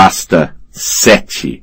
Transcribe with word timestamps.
Pasta 0.00 0.54
7 0.70 1.60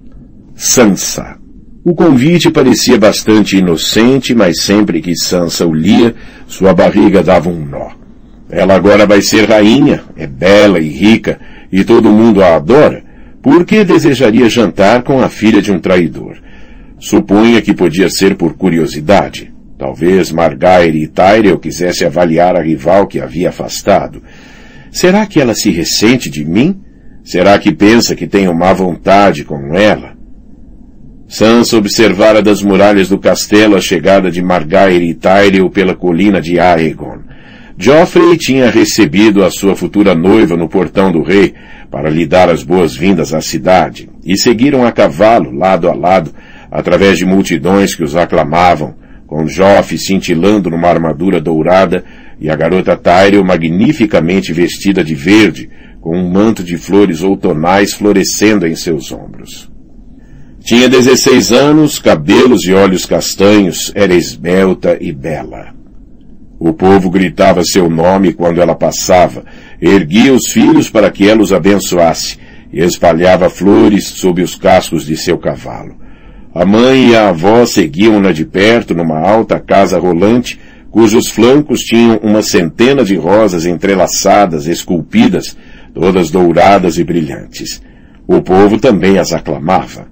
Sansa 0.55 1.37
o 1.85 1.95
convite 1.95 2.51
parecia 2.51 2.97
bastante 2.97 3.55
inocente, 3.55 4.35
mas 4.35 4.61
sempre 4.63 5.01
que 5.01 5.15
Sansa 5.15 5.65
o 5.65 5.73
lia, 5.73 6.13
sua 6.45 6.73
barriga 6.73 7.23
dava 7.23 7.49
um 7.49 7.65
nó. 7.65 7.91
Ela 8.49 8.75
agora 8.75 9.05
vai 9.05 9.21
ser 9.21 9.47
rainha, 9.47 10.03
é 10.17 10.27
bela 10.27 10.81
e 10.81 10.89
rica, 10.89 11.39
e 11.71 11.85
todo 11.85 12.11
mundo 12.11 12.43
a 12.43 12.57
adora. 12.57 13.05
Por 13.41 13.63
que 13.63 13.85
desejaria 13.85 14.49
jantar 14.49 15.03
com 15.03 15.21
a 15.21 15.29
filha 15.29 15.61
de 15.61 15.71
um 15.71 15.79
traidor? 15.79 16.37
Supunha 16.99 17.61
que 17.61 17.73
podia 17.73 18.09
ser 18.09 18.35
por 18.35 18.55
curiosidade. 18.57 19.53
Talvez 19.77 20.29
Margaire 20.33 21.01
e 21.01 21.07
Tyrell 21.07 21.57
quisesse 21.57 22.03
avaliar 22.03 22.57
a 22.57 22.61
rival 22.61 23.07
que 23.07 23.21
havia 23.21 23.47
afastado. 23.47 24.21
Será 24.91 25.25
que 25.25 25.39
ela 25.39 25.53
se 25.53 25.69
ressente 25.71 26.29
de 26.29 26.43
mim? 26.43 26.81
Será 27.25 27.57
que 27.57 27.73
pensa 27.73 28.15
que 28.15 28.27
tenho 28.27 28.53
má 28.53 28.71
vontade 28.71 29.43
com 29.43 29.73
ela? 29.73 30.13
Sansa 31.27 31.75
observara 31.75 32.39
das 32.39 32.61
muralhas 32.61 33.09
do 33.09 33.17
castelo 33.17 33.75
a 33.75 33.81
chegada 33.81 34.29
de 34.29 34.43
Margaire 34.43 35.09
e 35.09 35.15
Tyrell 35.15 35.71
pela 35.71 35.95
colina 35.95 36.39
de 36.39 36.59
Aegon. 36.59 37.17
Joffrey 37.79 38.37
tinha 38.37 38.69
recebido 38.69 39.43
a 39.43 39.49
sua 39.49 39.75
futura 39.75 40.13
noiva 40.13 40.55
no 40.55 40.69
portão 40.69 41.11
do 41.11 41.23
rei 41.23 41.55
para 41.89 42.11
lhe 42.11 42.27
dar 42.27 42.47
as 42.47 42.61
boas-vindas 42.61 43.33
à 43.33 43.41
cidade, 43.41 44.07
e 44.23 44.37
seguiram 44.37 44.85
a 44.85 44.91
cavalo, 44.91 45.51
lado 45.51 45.89
a 45.89 45.95
lado, 45.95 46.31
através 46.69 47.17
de 47.17 47.25
multidões 47.25 47.95
que 47.95 48.03
os 48.03 48.15
aclamavam, 48.15 48.93
com 49.25 49.47
Joffrey 49.47 49.97
cintilando 49.97 50.69
numa 50.69 50.89
armadura 50.89 51.41
dourada 51.41 52.03
e 52.39 52.51
a 52.51 52.55
garota 52.55 52.95
Tyrell 52.95 53.43
magnificamente 53.43 54.53
vestida 54.53 55.03
de 55.03 55.15
verde, 55.15 55.69
com 56.05 56.15
um 56.15 56.29
manto 56.29 56.63
de 56.63 56.77
flores 56.77 57.23
outonais 57.23 57.93
florescendo 57.93 58.67
em 58.67 58.75
seus 58.75 59.11
ombros. 59.11 59.71
Tinha 60.63 60.87
16 60.87 61.51
anos, 61.51 61.97
cabelos 61.97 62.61
e 62.67 62.73
olhos 62.73 63.07
castanhos, 63.07 63.91
era 63.95 64.13
esbelta 64.13 64.99
e 65.01 65.11
bela. 65.11 65.73
O 66.59 66.71
povo 66.73 67.09
gritava 67.09 67.63
seu 67.63 67.89
nome 67.89 68.33
quando 68.33 68.61
ela 68.61 68.75
passava, 68.75 69.45
erguia 69.81 70.31
os 70.31 70.51
filhos 70.51 70.91
para 70.91 71.09
que 71.09 71.27
ela 71.27 71.41
os 71.41 71.51
abençoasse 71.51 72.37
e 72.71 72.81
espalhava 72.81 73.49
flores 73.49 74.05
sob 74.05 74.43
os 74.43 74.53
cascos 74.53 75.07
de 75.07 75.17
seu 75.17 75.39
cavalo. 75.39 75.95
A 76.53 76.63
mãe 76.63 77.09
e 77.09 77.15
a 77.15 77.29
avó 77.29 77.65
seguiam-na 77.65 78.31
de 78.31 78.45
perto 78.45 78.93
numa 78.93 79.17
alta 79.17 79.59
casa 79.59 79.97
rolante, 79.97 80.59
cujos 80.91 81.31
flancos 81.31 81.79
tinham 81.79 82.19
uma 82.21 82.43
centena 82.43 83.03
de 83.03 83.15
rosas 83.15 83.65
entrelaçadas, 83.65 84.67
esculpidas, 84.67 85.57
todas 85.95 86.29
douradas 86.29 86.97
e 86.97 87.03
brilhantes. 87.05 87.81
O 88.27 88.41
povo 88.41 88.77
também 88.77 89.17
as 89.17 89.31
aclamava. 89.31 90.07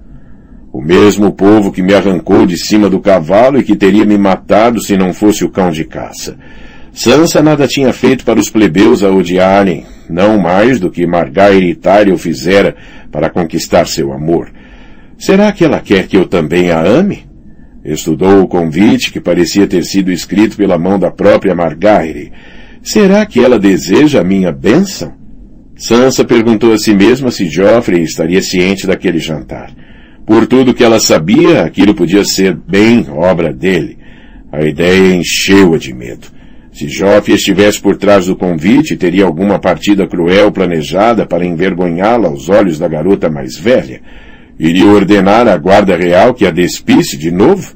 O 0.72 0.80
mesmo 0.80 1.30
povo 1.30 1.70
que 1.70 1.82
me 1.82 1.94
arrancou 1.94 2.46
de 2.46 2.56
cima 2.56 2.88
do 2.88 2.98
cavalo 2.98 3.58
e 3.58 3.62
que 3.62 3.76
teria 3.76 4.04
me 4.04 4.16
matado 4.16 4.82
se 4.82 4.96
não 4.96 5.12
fosse 5.12 5.44
o 5.44 5.50
cão 5.50 5.70
de 5.70 5.84
caça. 5.84 6.36
Sansa 6.92 7.42
nada 7.42 7.68
tinha 7.68 7.92
feito 7.92 8.24
para 8.24 8.40
os 8.40 8.48
plebeus 8.48 9.02
a 9.02 9.10
odiarem, 9.10 9.84
não 10.08 10.38
mais 10.38 10.80
do 10.80 10.90
que 10.90 11.06
Margaire 11.06 11.68
Itário 11.68 12.16
fizera 12.16 12.74
para 13.12 13.30
conquistar 13.30 13.86
seu 13.86 14.12
amor. 14.12 14.50
Será 15.18 15.52
que 15.52 15.64
ela 15.64 15.80
quer 15.80 16.06
que 16.06 16.16
eu 16.16 16.26
também 16.26 16.70
a 16.70 16.80
ame? 16.80 17.26
Estudou 17.84 18.42
o 18.42 18.48
convite 18.48 19.12
que 19.12 19.20
parecia 19.20 19.66
ter 19.66 19.84
sido 19.84 20.10
escrito 20.10 20.56
pela 20.56 20.78
mão 20.78 20.98
da 20.98 21.10
própria 21.10 21.54
Margaire. 21.54 22.32
Será 22.82 23.26
que 23.26 23.44
ela 23.44 23.58
deseja 23.58 24.20
a 24.20 24.24
minha 24.24 24.50
bênção? 24.50 25.23
Sansa 25.76 26.24
perguntou 26.24 26.72
a 26.72 26.78
si 26.78 26.94
mesma 26.94 27.30
se 27.30 27.48
Joffrey 27.48 28.02
estaria 28.02 28.40
ciente 28.40 28.86
daquele 28.86 29.18
jantar. 29.18 29.72
Por 30.24 30.46
tudo 30.46 30.72
que 30.72 30.84
ela 30.84 31.00
sabia, 31.00 31.62
aquilo 31.64 31.94
podia 31.94 32.24
ser 32.24 32.54
bem 32.54 33.04
obra 33.10 33.52
dele. 33.52 33.98
A 34.52 34.64
ideia 34.64 35.14
encheu-a 35.14 35.76
de 35.76 35.92
medo. 35.92 36.28
Se 36.72 36.88
Joffre 36.88 37.34
estivesse 37.34 37.80
por 37.80 37.96
trás 37.96 38.26
do 38.26 38.36
convite, 38.36 38.96
teria 38.96 39.24
alguma 39.24 39.58
partida 39.58 40.06
cruel 40.06 40.50
planejada 40.50 41.26
para 41.26 41.44
envergonhá-la 41.44 42.28
aos 42.28 42.48
olhos 42.48 42.78
da 42.78 42.88
garota 42.88 43.28
mais 43.28 43.58
velha. 43.58 44.00
Iria 44.58 44.86
ordenar 44.86 45.48
à 45.48 45.56
guarda 45.56 45.96
real 45.96 46.34
que 46.34 46.46
a 46.46 46.50
despisse 46.50 47.16
de 47.18 47.30
novo? 47.30 47.74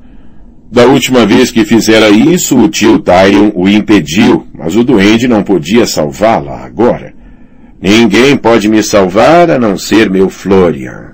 Da 0.71 0.87
última 0.87 1.27
vez 1.27 1.51
que 1.51 1.65
fizera 1.65 2.11
isso, 2.11 2.57
o 2.59 2.69
tio 2.69 3.01
Tyrion 3.01 3.51
o 3.55 3.69
impediu, 3.69 4.47
mas 4.55 4.77
o 4.77 4.85
duende 4.85 5.27
não 5.27 5.43
podia 5.43 5.87
salvá-la 5.87 6.65
agora. 6.65 7.18
Ninguém 7.81 8.37
pode 8.37 8.69
me 8.69 8.83
salvar 8.83 9.51
a 9.51 9.59
não 9.59 9.79
ser 9.79 10.11
meu 10.11 10.29
Florian. 10.29 11.13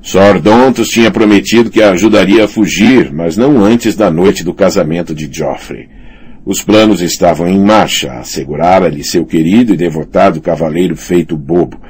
Sordontos 0.00 0.88
tinha 0.88 1.10
prometido 1.10 1.70
que 1.70 1.82
a 1.82 1.90
ajudaria 1.90 2.44
a 2.44 2.48
fugir, 2.48 3.12
mas 3.12 3.36
não 3.36 3.62
antes 3.64 3.94
da 3.94 4.10
noite 4.10 4.42
do 4.42 4.52
casamento 4.52 5.14
de 5.14 5.28
Joffrey. 5.30 5.88
Os 6.44 6.60
planos 6.60 7.00
estavam 7.00 7.46
em 7.46 7.60
marcha, 7.60 8.12
assegurara-lhe 8.14 9.04
seu 9.04 9.24
querido 9.24 9.74
e 9.74 9.76
devotado 9.76 10.40
cavaleiro 10.40 10.96
feito 10.96 11.36
bobo. 11.36 11.80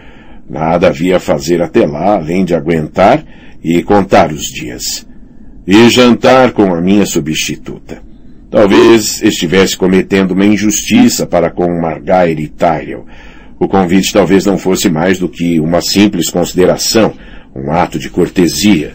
Nada 0.48 0.88
havia 0.88 1.16
a 1.16 1.20
fazer 1.20 1.62
até 1.62 1.86
lá, 1.86 2.16
além 2.16 2.44
de 2.44 2.54
aguentar 2.54 3.24
e 3.64 3.82
contar 3.82 4.30
os 4.30 4.42
dias. 4.42 5.06
E 5.66 5.88
jantar 5.88 6.52
com 6.52 6.74
a 6.74 6.80
minha 6.82 7.06
substituta. 7.06 8.02
Talvez 8.50 9.22
estivesse 9.22 9.74
cometendo 9.74 10.32
uma 10.32 10.44
injustiça 10.44 11.26
para 11.26 11.50
com 11.50 11.80
Margaire 11.80 12.42
e 12.42 12.48
Tyrell. 12.48 13.06
O 13.62 13.68
convite 13.68 14.12
talvez 14.12 14.44
não 14.44 14.58
fosse 14.58 14.90
mais 14.90 15.20
do 15.20 15.28
que 15.28 15.60
uma 15.60 15.80
simples 15.80 16.28
consideração, 16.28 17.14
um 17.54 17.70
ato 17.70 17.96
de 17.96 18.10
cortesia. 18.10 18.94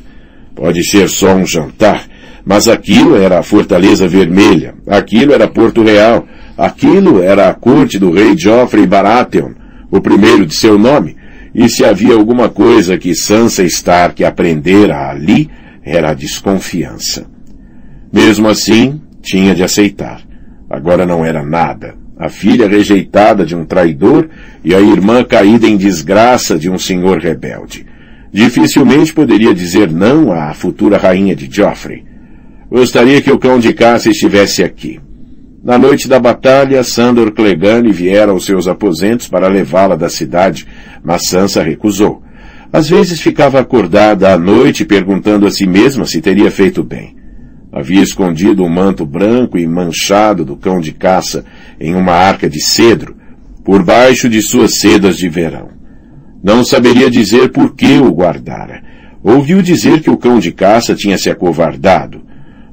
Pode 0.53 0.83
ser 0.83 1.07
só 1.07 1.33
um 1.33 1.45
jantar, 1.45 2.05
mas 2.43 2.67
aquilo 2.67 3.15
era 3.15 3.39
a 3.39 3.43
Fortaleza 3.43 4.09
Vermelha, 4.09 4.75
aquilo 4.85 5.31
era 5.31 5.47
Porto 5.47 5.81
Real, 5.81 6.27
aquilo 6.57 7.23
era 7.23 7.47
a 7.47 7.53
corte 7.53 7.97
do 7.97 8.11
rei 8.11 8.37
Geoffrey 8.37 8.85
Baratheon, 8.85 9.53
o 9.89 10.01
primeiro 10.01 10.45
de 10.45 10.53
seu 10.53 10.77
nome, 10.77 11.15
e 11.55 11.69
se 11.69 11.85
havia 11.85 12.15
alguma 12.15 12.49
coisa 12.49 12.97
que 12.97 13.15
Sansa 13.15 13.63
Stark 13.63 14.21
aprendera 14.21 15.09
ali, 15.09 15.49
era 15.81 16.11
a 16.11 16.13
desconfiança. 16.13 17.25
Mesmo 18.11 18.49
assim, 18.49 19.01
tinha 19.21 19.55
de 19.55 19.63
aceitar. 19.63 20.19
Agora 20.69 21.05
não 21.05 21.23
era 21.23 21.41
nada. 21.41 21.95
A 22.19 22.29
filha 22.29 22.67
rejeitada 22.67 23.45
de 23.45 23.55
um 23.55 23.63
traidor 23.63 24.27
e 24.63 24.73
a 24.73 24.79
irmã 24.79 25.23
caída 25.23 25.67
em 25.67 25.77
desgraça 25.77 26.57
de 26.57 26.69
um 26.69 26.77
senhor 26.77 27.19
rebelde. 27.19 27.85
Dificilmente 28.31 29.13
poderia 29.13 29.53
dizer 29.53 29.91
não 29.91 30.31
à 30.31 30.53
futura 30.53 30.97
rainha 30.97 31.35
de 31.35 31.47
Joffrey. 31.49 32.03
Gostaria 32.69 33.21
que 33.21 33.31
o 33.31 33.37
cão 33.37 33.59
de 33.59 33.73
caça 33.73 34.09
estivesse 34.09 34.63
aqui. 34.63 34.99
Na 35.63 35.77
noite 35.77 36.07
da 36.07 36.19
batalha, 36.19 36.83
Sandor 36.83 37.31
Clegane 37.31 37.91
viera 37.91 38.31
aos 38.31 38.45
seus 38.45 38.67
aposentos 38.67 39.27
para 39.27 39.47
levá-la 39.47 39.95
da 39.95 40.07
cidade, 40.07 40.65
mas 41.03 41.27
Sansa 41.27 41.61
recusou. 41.61 42.23
Às 42.71 42.89
vezes 42.89 43.19
ficava 43.19 43.59
acordada 43.59 44.33
à 44.33 44.37
noite 44.37 44.85
perguntando 44.85 45.45
a 45.45 45.51
si 45.51 45.67
mesma 45.67 46.05
se 46.05 46.21
teria 46.21 46.49
feito 46.49 46.83
bem. 46.83 47.16
Havia 47.77 48.01
escondido 48.01 48.63
um 48.63 48.69
manto 48.69 49.05
branco 49.05 49.55
e 49.55 49.67
manchado 49.67 50.43
do 50.43 50.57
cão 50.57 50.79
de 50.79 50.91
caça 50.91 51.45
em 51.79 51.93
uma 51.93 52.11
arca 52.11 52.49
de 52.49 52.59
cedro, 52.59 53.15
por 53.63 53.83
baixo 53.83 54.27
de 54.27 54.41
suas 54.41 54.79
sedas 54.79 55.15
de 55.15 55.29
verão. 55.29 55.69
Não 56.43 56.65
saberia 56.65 57.07
dizer 57.07 57.51
por 57.51 57.75
que 57.75 57.99
o 57.99 58.11
guardara. 58.11 58.81
Ouviu 59.21 59.61
dizer 59.61 60.01
que 60.01 60.09
o 60.09 60.17
cão 60.17 60.39
de 60.39 60.51
caça 60.51 60.95
tinha 60.95 61.19
se 61.19 61.29
acovardado. 61.29 62.23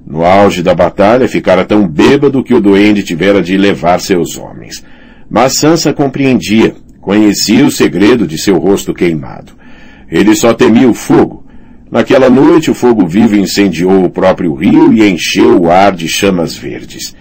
No 0.07 0.25
auge 0.25 0.63
da 0.63 0.75
batalha, 0.75 1.29
ficara 1.29 1.67
tão 1.67 1.87
bêbado 1.87 2.43
que 2.43 2.55
o 2.55 2.61
duende 2.61 3.03
tivera 3.03 3.43
de 3.43 3.59
levar 3.59 4.01
seus 4.01 4.39
homens. 4.39 4.83
Mas 5.29 5.59
Sansa 5.59 5.93
compreendia, 5.93 6.77
conhecia 7.03 7.67
o 7.67 7.71
segredo 7.71 8.27
de 8.27 8.39
seu 8.39 8.57
rosto 8.57 8.95
queimado. 8.95 9.53
Ele 10.11 10.35
só 10.35 10.55
temia 10.55 10.89
o 10.89 10.95
fogo. 10.95 11.44
Naquela 11.95 12.29
noite, 12.29 12.71
o 12.71 12.75
fogo 12.75 13.07
vivo 13.07 13.37
incendiou 13.37 14.05
o 14.05 14.11
próprio 14.11 14.53
rio 14.53 14.93
e 14.93 15.09
encheu 15.09 15.63
o 15.63 15.71
ar 15.71 15.93
de 15.93 16.09
chamas 16.09 16.55
verdes. 16.55 17.17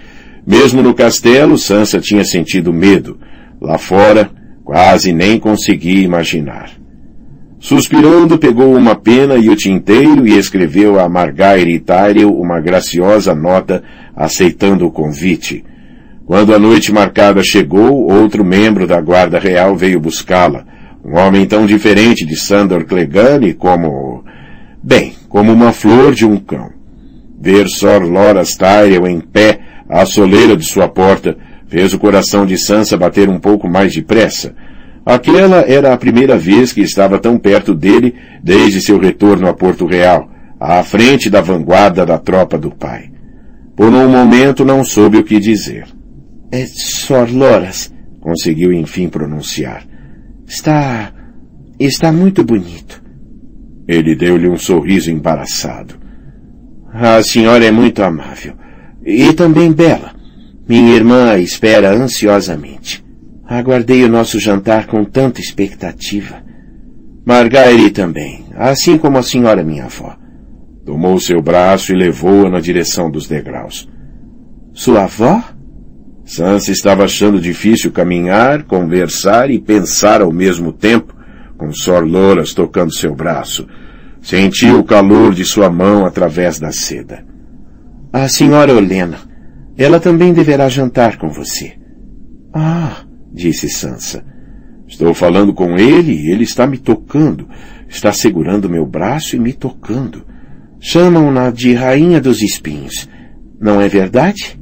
Mesmo 0.45 0.81
no 0.81 0.93
castelo, 0.93 1.57
Sansa 1.57 2.01
tinha 2.01 2.25
sentido 2.25 2.73
medo. 2.73 3.17
Lá 3.61 3.77
fora, 3.77 4.29
Quase 4.63 5.11
nem 5.11 5.37
consegui 5.39 6.03
imaginar. 6.03 6.71
Suspirando, 7.59 8.37
pegou 8.37 8.75
uma 8.75 8.95
pena 8.95 9.35
e 9.35 9.49
o 9.49 9.55
tinteiro 9.55 10.25
e 10.25 10.37
escreveu 10.37 10.99
a 10.99 11.07
Margaire 11.09 11.79
Tyrell 11.79 12.33
uma 12.33 12.59
graciosa 12.59 13.35
nota 13.35 13.83
aceitando 14.15 14.85
o 14.85 14.91
convite. 14.91 15.63
Quando 16.25 16.53
a 16.53 16.59
noite 16.59 16.93
marcada 16.93 17.43
chegou, 17.43 18.09
outro 18.09 18.43
membro 18.43 18.87
da 18.87 18.99
Guarda 19.01 19.37
Real 19.37 19.75
veio 19.75 19.99
buscá-la. 19.99 20.65
Um 21.03 21.17
homem 21.17 21.45
tão 21.45 21.65
diferente 21.65 22.25
de 22.25 22.37
Sandor 22.37 22.85
Clegane 22.85 23.53
como... 23.53 24.23
Bem, 24.83 25.13
como 25.29 25.53
uma 25.53 25.71
flor 25.71 26.13
de 26.13 26.25
um 26.25 26.35
cão. 26.37 26.69
Ver 27.39 27.69
Sor 27.69 28.03
Loras 28.03 28.57
Tyrell 28.57 29.07
em 29.07 29.21
pé 29.21 29.61
à 29.87 30.05
soleira 30.05 30.57
de 30.57 30.65
sua 30.65 30.89
porta 30.89 31.37
fez 31.67 31.93
o 31.93 31.99
coração 31.99 32.45
de 32.45 32.57
Sansa 32.57 32.97
bater 32.97 33.29
um 33.29 33.39
pouco 33.39 33.69
mais 33.69 33.93
depressa. 33.93 34.53
Aquela 35.05 35.61
era 35.61 35.93
a 35.93 35.97
primeira 35.97 36.37
vez 36.37 36.73
que 36.73 36.81
estava 36.81 37.17
tão 37.17 37.37
perto 37.37 37.73
dele 37.73 38.13
desde 38.43 38.81
seu 38.81 38.99
retorno 38.99 39.47
a 39.47 39.53
Porto 39.53 39.85
Real, 39.85 40.29
à 40.59 40.83
frente 40.83 41.29
da 41.29 41.39
vanguarda 41.39 42.05
da 42.05 42.17
tropa 42.17 42.57
do 42.57 42.69
pai. 42.69 43.09
Por 43.75 43.87
um 43.87 44.09
momento 44.09 44.65
não 44.65 44.83
soube 44.83 45.17
o 45.17 45.23
que 45.23 45.39
dizer. 45.39 45.87
É 46.51 46.65
Sor 46.67 47.29
Loras, 47.31 47.91
conseguiu 48.19 48.73
enfim 48.73 49.07
pronunciar. 49.07 49.85
Está... 50.45 51.11
está 51.79 52.11
muito 52.11 52.43
bonito. 52.43 53.02
Ele 53.87 54.15
deu-lhe 54.15 54.47
um 54.47 54.57
sorriso 54.57 55.11
embaraçado. 55.11 55.95
A 56.91 57.21
senhora 57.23 57.65
é 57.65 57.71
muito 57.71 58.01
amável. 58.03 58.53
E 59.05 59.33
também 59.33 59.71
bela. 59.71 60.13
Minha 60.67 60.95
irmã 60.95 61.37
espera 61.37 61.91
ansiosamente. 61.91 63.03
Aguardei 63.45 64.03
o 64.03 64.09
nosso 64.09 64.39
jantar 64.39 64.87
com 64.87 65.03
tanta 65.03 65.41
expectativa. 65.41 66.41
Margaire 67.25 67.89
também, 67.91 68.45
assim 68.55 68.97
como 68.97 69.17
a 69.17 69.23
senhora 69.23 69.63
minha 69.63 69.85
avó. 69.85 70.15
Tomou 70.85 71.19
seu 71.19 71.41
braço 71.41 71.93
e 71.93 71.95
levou-a 71.95 72.49
na 72.49 72.59
direção 72.59 73.09
dos 73.09 73.27
degraus. 73.27 73.89
Sua 74.73 75.03
avó? 75.03 75.41
Sansa 76.25 76.71
estava 76.71 77.03
achando 77.03 77.39
difícil 77.39 77.91
caminhar, 77.91 78.63
conversar 78.63 79.49
e 79.51 79.59
pensar 79.59 80.21
ao 80.21 80.31
mesmo 80.31 80.71
tempo, 80.71 81.12
com 81.57 81.71
Sor 81.71 82.05
Loras 82.05 82.53
tocando 82.53 82.93
seu 82.93 83.15
braço. 83.15 83.67
Sentiu 84.21 84.79
o 84.79 84.83
calor 84.83 85.33
de 85.33 85.43
sua 85.43 85.69
mão 85.69 86.05
através 86.05 86.59
da 86.59 86.71
seda. 86.71 87.25
A 88.11 88.27
senhora 88.27 88.73
Olena. 88.73 89.17
Ela 89.77 89.99
também 89.99 90.33
deverá 90.33 90.69
jantar 90.69 91.17
com 91.17 91.29
você. 91.29 91.73
Ah, 92.53 93.03
disse 93.33 93.67
Sansa. 93.69 94.23
Estou 94.87 95.13
falando 95.13 95.53
com 95.53 95.75
ele 95.77 96.13
e 96.13 96.31
ele 96.31 96.43
está 96.43 96.67
me 96.67 96.77
tocando. 96.77 97.47
Está 97.89 98.13
segurando 98.13 98.69
meu 98.69 98.85
braço 98.85 99.35
e 99.35 99.39
me 99.39 99.51
tocando. 99.51 100.25
Chamam-na 100.79 101.49
de 101.49 101.73
Rainha 101.73 102.21
dos 102.21 102.41
Espinhos. 102.41 103.09
Não 103.59 103.81
é 103.81 103.87
verdade? 103.87 104.59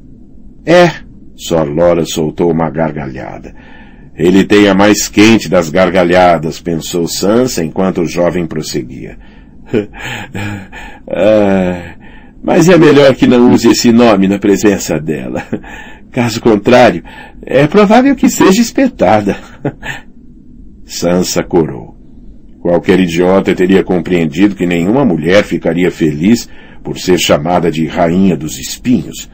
É. 0.65 0.89
Sor 1.35 1.67
Lora 1.67 2.05
soltou 2.05 2.51
uma 2.51 2.69
gargalhada. 2.69 3.53
Ele 4.15 4.43
tem 4.43 4.67
a 4.67 4.73
mais 4.73 5.07
quente 5.07 5.49
das 5.49 5.69
gargalhadas, 5.69 6.59
pensou 6.59 7.07
Sansa 7.07 7.63
enquanto 7.63 8.01
o 8.01 8.07
jovem 8.07 8.45
prosseguia. 8.45 9.17
ah, 11.07 11.95
mas 12.43 12.67
é 12.67 12.77
melhor 12.77 13.15
que 13.15 13.27
não 13.27 13.51
use 13.51 13.69
esse 13.69 13.91
nome 13.91 14.27
na 14.27 14.39
presença 14.39 14.99
dela. 14.99 15.45
Caso 16.11 16.41
contrário, 16.41 17.03
é 17.41 17.67
provável 17.67 18.15
que 18.15 18.29
seja 18.29 18.61
espetada. 18.61 19.37
Sansa 20.83 21.41
corou. 21.41 21.95
Qualquer 22.61 22.99
idiota 22.99 23.55
teria 23.55 23.83
compreendido 23.83 24.55
que 24.55 24.67
nenhuma 24.67 25.05
mulher 25.05 25.43
ficaria 25.43 25.89
feliz 25.89 26.49
por 26.83 26.99
ser 26.99 27.17
chamada 27.17 27.71
de 27.71 27.87
rainha 27.87 28.35
dos 28.35 28.59
espinhos. 28.59 29.29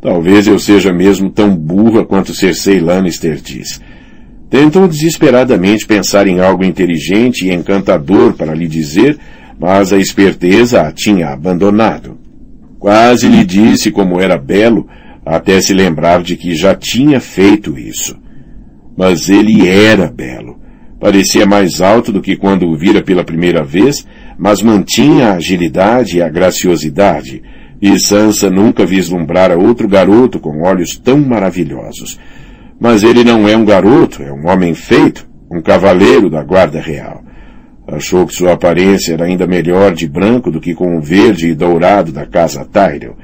Talvez 0.00 0.46
eu 0.46 0.58
seja 0.58 0.92
mesmo 0.92 1.30
tão 1.30 1.56
burra 1.56 2.04
quanto 2.04 2.34
Cersei 2.34 2.80
Lannister 2.80 3.36
diz. 3.36 3.80
Tentou 4.54 4.86
desesperadamente 4.86 5.84
pensar 5.84 6.28
em 6.28 6.38
algo 6.38 6.64
inteligente 6.64 7.44
e 7.44 7.52
encantador 7.52 8.34
para 8.34 8.54
lhe 8.54 8.68
dizer, 8.68 9.18
mas 9.58 9.92
a 9.92 9.98
esperteza 9.98 10.82
a 10.82 10.92
tinha 10.92 11.30
abandonado. 11.30 12.16
Quase 12.78 13.26
lhe 13.26 13.44
disse 13.44 13.90
como 13.90 14.20
era 14.20 14.38
belo, 14.38 14.86
até 15.26 15.60
se 15.60 15.74
lembrar 15.74 16.22
de 16.22 16.36
que 16.36 16.54
já 16.54 16.72
tinha 16.72 17.18
feito 17.18 17.76
isso. 17.76 18.16
Mas 18.96 19.28
ele 19.28 19.68
era 19.68 20.06
belo. 20.06 20.60
Parecia 21.00 21.44
mais 21.44 21.80
alto 21.80 22.12
do 22.12 22.22
que 22.22 22.36
quando 22.36 22.68
o 22.68 22.76
vira 22.76 23.02
pela 23.02 23.24
primeira 23.24 23.64
vez, 23.64 24.06
mas 24.38 24.62
mantinha 24.62 25.30
a 25.30 25.34
agilidade 25.34 26.18
e 26.18 26.22
a 26.22 26.28
graciosidade, 26.28 27.42
e 27.82 27.98
Sansa 27.98 28.48
nunca 28.48 28.86
vislumbrara 28.86 29.58
outro 29.58 29.88
garoto 29.88 30.38
com 30.38 30.62
olhos 30.62 30.96
tão 30.96 31.18
maravilhosos. 31.18 32.20
Mas 32.80 33.02
ele 33.02 33.24
não 33.24 33.48
é 33.48 33.56
um 33.56 33.64
garoto, 33.64 34.22
é 34.22 34.32
um 34.32 34.48
homem 34.48 34.74
feito, 34.74 35.26
um 35.50 35.62
cavaleiro 35.62 36.28
da 36.28 36.42
guarda 36.42 36.80
real. 36.80 37.22
Achou 37.86 38.26
que 38.26 38.34
sua 38.34 38.54
aparência 38.54 39.12
era 39.12 39.26
ainda 39.26 39.46
melhor 39.46 39.92
de 39.92 40.08
branco 40.08 40.50
do 40.50 40.60
que 40.60 40.74
com 40.74 40.96
o 40.96 41.02
verde 41.02 41.48
e 41.48 41.54
dourado 41.54 42.10
da 42.10 42.26
casa 42.26 42.64
Tyrell. 42.64 43.16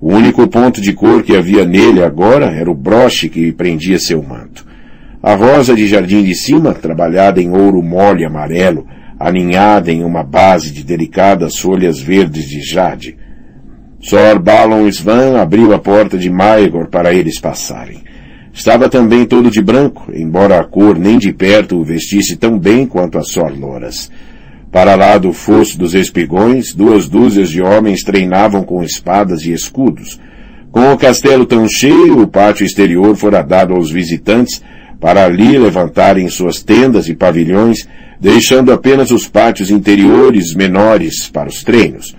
O 0.00 0.12
único 0.14 0.46
ponto 0.48 0.80
de 0.80 0.92
cor 0.92 1.22
que 1.22 1.36
havia 1.36 1.64
nele 1.64 2.02
agora 2.02 2.46
era 2.46 2.70
o 2.70 2.74
broche 2.74 3.28
que 3.28 3.52
prendia 3.52 3.98
seu 3.98 4.22
manto. 4.22 4.66
A 5.22 5.34
rosa 5.34 5.74
de 5.74 5.86
jardim 5.86 6.22
de 6.22 6.34
cima, 6.34 6.72
trabalhada 6.72 7.40
em 7.40 7.50
ouro 7.50 7.82
mole 7.82 8.24
amarelo, 8.24 8.86
aninhada 9.18 9.92
em 9.92 10.02
uma 10.02 10.24
base 10.24 10.72
de 10.72 10.82
delicadas 10.82 11.58
folhas 11.58 12.00
verdes 12.00 12.48
de 12.48 12.62
jade. 12.62 13.16
Sor 14.00 14.38
Balon 14.38 14.88
Svan 14.88 15.38
abriu 15.38 15.74
a 15.74 15.78
porta 15.78 16.16
de 16.16 16.30
Maegor 16.30 16.88
para 16.88 17.12
eles 17.12 17.38
passarem. 17.38 18.02
Estava 18.52 18.88
também 18.88 19.24
todo 19.24 19.50
de 19.50 19.62
branco, 19.62 20.10
embora 20.12 20.60
a 20.60 20.64
cor 20.64 20.98
nem 20.98 21.18
de 21.18 21.32
perto 21.32 21.76
o 21.76 21.84
vestisse 21.84 22.36
tão 22.36 22.58
bem 22.58 22.86
quanto 22.86 23.18
a 23.18 23.22
Sor 23.22 23.56
Loras. 23.58 24.10
Para 24.70 24.94
lá 24.94 25.18
do 25.18 25.32
fosso 25.32 25.78
dos 25.78 25.94
espigões, 25.94 26.74
duas 26.74 27.08
dúzias 27.08 27.50
de 27.50 27.60
homens 27.60 28.02
treinavam 28.02 28.62
com 28.62 28.82
espadas 28.82 29.42
e 29.42 29.52
escudos. 29.52 30.20
Com 30.70 30.92
o 30.92 30.96
castelo 30.96 31.44
tão 31.44 31.68
cheio, 31.68 32.20
o 32.20 32.28
pátio 32.28 32.64
exterior 32.64 33.16
fora 33.16 33.42
dado 33.42 33.74
aos 33.74 33.90
visitantes 33.90 34.62
para 35.00 35.24
ali 35.24 35.58
levantarem 35.58 36.28
suas 36.28 36.62
tendas 36.62 37.08
e 37.08 37.14
pavilhões, 37.14 37.88
deixando 38.20 38.70
apenas 38.70 39.10
os 39.10 39.26
pátios 39.26 39.70
interiores 39.70 40.54
menores 40.54 41.28
para 41.28 41.48
os 41.48 41.64
treinos. 41.64 42.14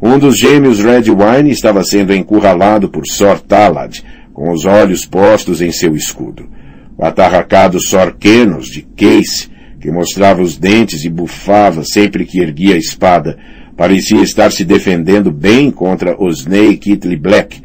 Um 0.00 0.18
dos 0.18 0.38
gêmeos 0.38 0.78
Redwine 0.78 1.50
estava 1.50 1.82
sendo 1.82 2.14
encurralado 2.14 2.88
por 2.88 3.04
Sor 3.06 3.40
Talad, 3.40 4.00
com 4.38 4.52
os 4.52 4.64
olhos 4.64 5.04
postos 5.04 5.60
em 5.60 5.72
seu 5.72 5.96
escudo. 5.96 6.48
O 6.96 7.04
atarracado 7.04 7.80
Sor 7.80 8.14
Kenos, 8.16 8.66
de 8.66 8.82
Case, 8.82 9.50
que 9.80 9.90
mostrava 9.90 10.40
os 10.42 10.56
dentes 10.56 11.04
e 11.04 11.08
bufava 11.08 11.82
sempre 11.82 12.24
que 12.24 12.38
erguia 12.38 12.76
a 12.76 12.78
espada, 12.78 13.36
parecia 13.76 14.22
estar 14.22 14.52
se 14.52 14.64
defendendo 14.64 15.32
bem 15.32 15.72
contra 15.72 16.16
Osney 16.16 16.76
Kitley 16.76 17.16
Black, 17.16 17.60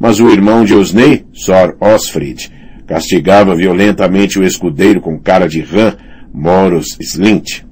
mas 0.00 0.18
o 0.18 0.28
irmão 0.28 0.64
de 0.64 0.74
Osney, 0.74 1.24
Sor 1.32 1.76
Osfrid, 1.80 2.50
castigava 2.88 3.54
violentamente 3.54 4.36
o 4.36 4.42
escudeiro 4.42 5.00
com 5.00 5.20
cara 5.20 5.48
de 5.48 5.60
rã, 5.60 5.94
Moros 6.34 6.96
Slint. 7.00 7.62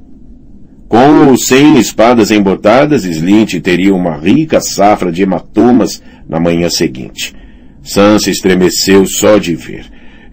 Com 0.86 1.26
ou 1.26 1.36
sem 1.36 1.76
espadas 1.76 2.30
embotadas, 2.30 3.04
Slint 3.04 3.60
teria 3.60 3.92
uma 3.92 4.16
rica 4.16 4.60
safra 4.60 5.10
de 5.10 5.24
hematomas 5.24 6.00
na 6.28 6.38
manhã 6.38 6.70
seguinte. 6.70 7.34
Sansa 7.84 8.30
estremeceu 8.30 9.04
só 9.06 9.36
de 9.36 9.54
ver. 9.54 9.84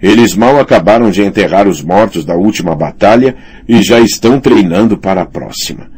Eles 0.01 0.33
mal 0.33 0.59
acabaram 0.59 1.11
de 1.11 1.21
enterrar 1.21 1.67
os 1.67 1.81
mortos 1.83 2.25
da 2.25 2.35
última 2.35 2.73
batalha 2.73 3.35
e 3.67 3.83
já 3.83 3.99
estão 3.99 4.39
treinando 4.39 4.97
para 4.97 5.21
a 5.21 5.25
próxima. 5.25 5.91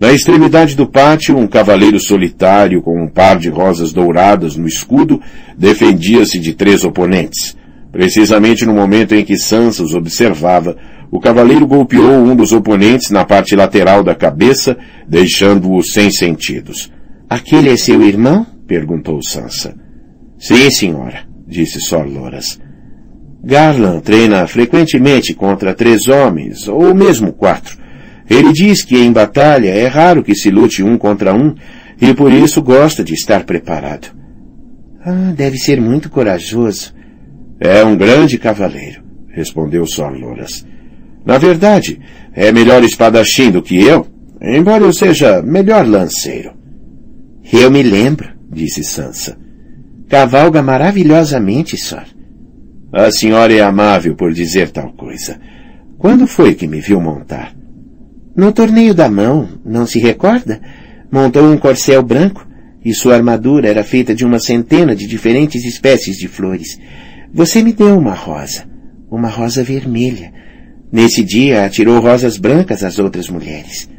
Na 0.00 0.12
extremidade 0.12 0.76
do 0.76 0.86
pátio, 0.86 1.36
um 1.36 1.48
cavaleiro 1.48 1.98
solitário 1.98 2.80
com 2.80 3.02
um 3.02 3.08
par 3.08 3.36
de 3.36 3.50
rosas 3.50 3.92
douradas 3.92 4.56
no 4.56 4.68
escudo 4.68 5.20
defendia-se 5.58 6.38
de 6.38 6.54
três 6.54 6.84
oponentes. 6.84 7.56
Precisamente 7.90 8.64
no 8.64 8.72
momento 8.72 9.14
em 9.14 9.24
que 9.24 9.36
Sansa 9.36 9.82
os 9.82 9.94
observava, 9.94 10.76
o 11.10 11.18
cavaleiro 11.18 11.66
golpeou 11.66 12.24
um 12.24 12.36
dos 12.36 12.52
oponentes 12.52 13.10
na 13.10 13.24
parte 13.24 13.56
lateral 13.56 14.04
da 14.04 14.14
cabeça, 14.14 14.76
deixando-o 15.08 15.82
sem 15.82 16.10
sentidos. 16.10 16.92
Aquele 17.28 17.70
é 17.70 17.76
seu 17.76 18.00
irmão? 18.02 18.46
perguntou 18.66 19.20
Sansa. 19.22 19.87
Sim, 20.38 20.70
senhora, 20.70 21.26
disse 21.46 21.80
Sor 21.80 22.06
Loras. 22.06 22.60
Garland 23.42 24.02
treina 24.02 24.46
frequentemente 24.46 25.34
contra 25.34 25.74
três 25.74 26.06
homens, 26.06 26.68
ou 26.68 26.94
mesmo 26.94 27.32
quatro. 27.32 27.76
Ele 28.28 28.52
diz 28.52 28.84
que 28.84 28.96
em 28.96 29.12
batalha 29.12 29.68
é 29.68 29.86
raro 29.86 30.22
que 30.22 30.34
se 30.34 30.50
lute 30.50 30.82
um 30.82 30.96
contra 30.98 31.34
um, 31.34 31.54
e 32.00 32.14
por 32.14 32.32
isso 32.32 32.62
gosta 32.62 33.02
de 33.02 33.14
estar 33.14 33.44
preparado. 33.44 34.08
Ah, 35.04 35.32
deve 35.34 35.56
ser 35.58 35.80
muito 35.80 36.10
corajoso. 36.10 36.94
É 37.58 37.82
um 37.84 37.96
grande 37.96 38.38
cavaleiro, 38.38 39.02
respondeu 39.30 39.86
Sor 39.86 40.12
Loras. 40.12 40.64
Na 41.24 41.38
verdade, 41.38 42.00
é 42.32 42.52
melhor 42.52 42.84
espadachim 42.84 43.50
do 43.50 43.62
que 43.62 43.80
eu, 43.82 44.06
embora 44.40 44.84
eu 44.84 44.92
seja 44.92 45.42
melhor 45.42 45.86
lanceiro. 45.86 46.52
Eu 47.52 47.70
me 47.70 47.82
lembro, 47.82 48.28
disse 48.52 48.84
Sansa. 48.84 49.47
Cavalga 50.08 50.62
maravilhosamente, 50.62 51.76
Sor. 51.76 52.04
A 52.90 53.10
senhora 53.10 53.52
é 53.52 53.60
amável 53.60 54.16
por 54.16 54.32
dizer 54.32 54.70
tal 54.70 54.90
coisa. 54.92 55.38
Quando 55.98 56.26
foi 56.26 56.54
que 56.54 56.66
me 56.66 56.80
viu 56.80 56.98
montar? 56.98 57.54
No 58.34 58.50
torneio 58.50 58.94
da 58.94 59.10
mão, 59.10 59.48
não 59.64 59.86
se 59.86 59.98
recorda? 59.98 60.60
Montou 61.12 61.44
um 61.44 61.58
corcel 61.58 62.02
branco 62.02 62.46
e 62.82 62.94
sua 62.94 63.16
armadura 63.16 63.68
era 63.68 63.84
feita 63.84 64.14
de 64.14 64.24
uma 64.24 64.38
centena 64.38 64.96
de 64.96 65.06
diferentes 65.06 65.64
espécies 65.64 66.16
de 66.16 66.26
flores. 66.26 66.78
Você 67.34 67.62
me 67.62 67.74
deu 67.74 67.98
uma 67.98 68.14
rosa, 68.14 68.64
uma 69.10 69.28
rosa 69.28 69.62
vermelha. 69.62 70.32
Nesse 70.90 71.22
dia 71.22 71.66
atirou 71.66 72.00
rosas 72.00 72.38
brancas 72.38 72.82
às 72.82 72.98
outras 72.98 73.28
mulheres. 73.28 73.90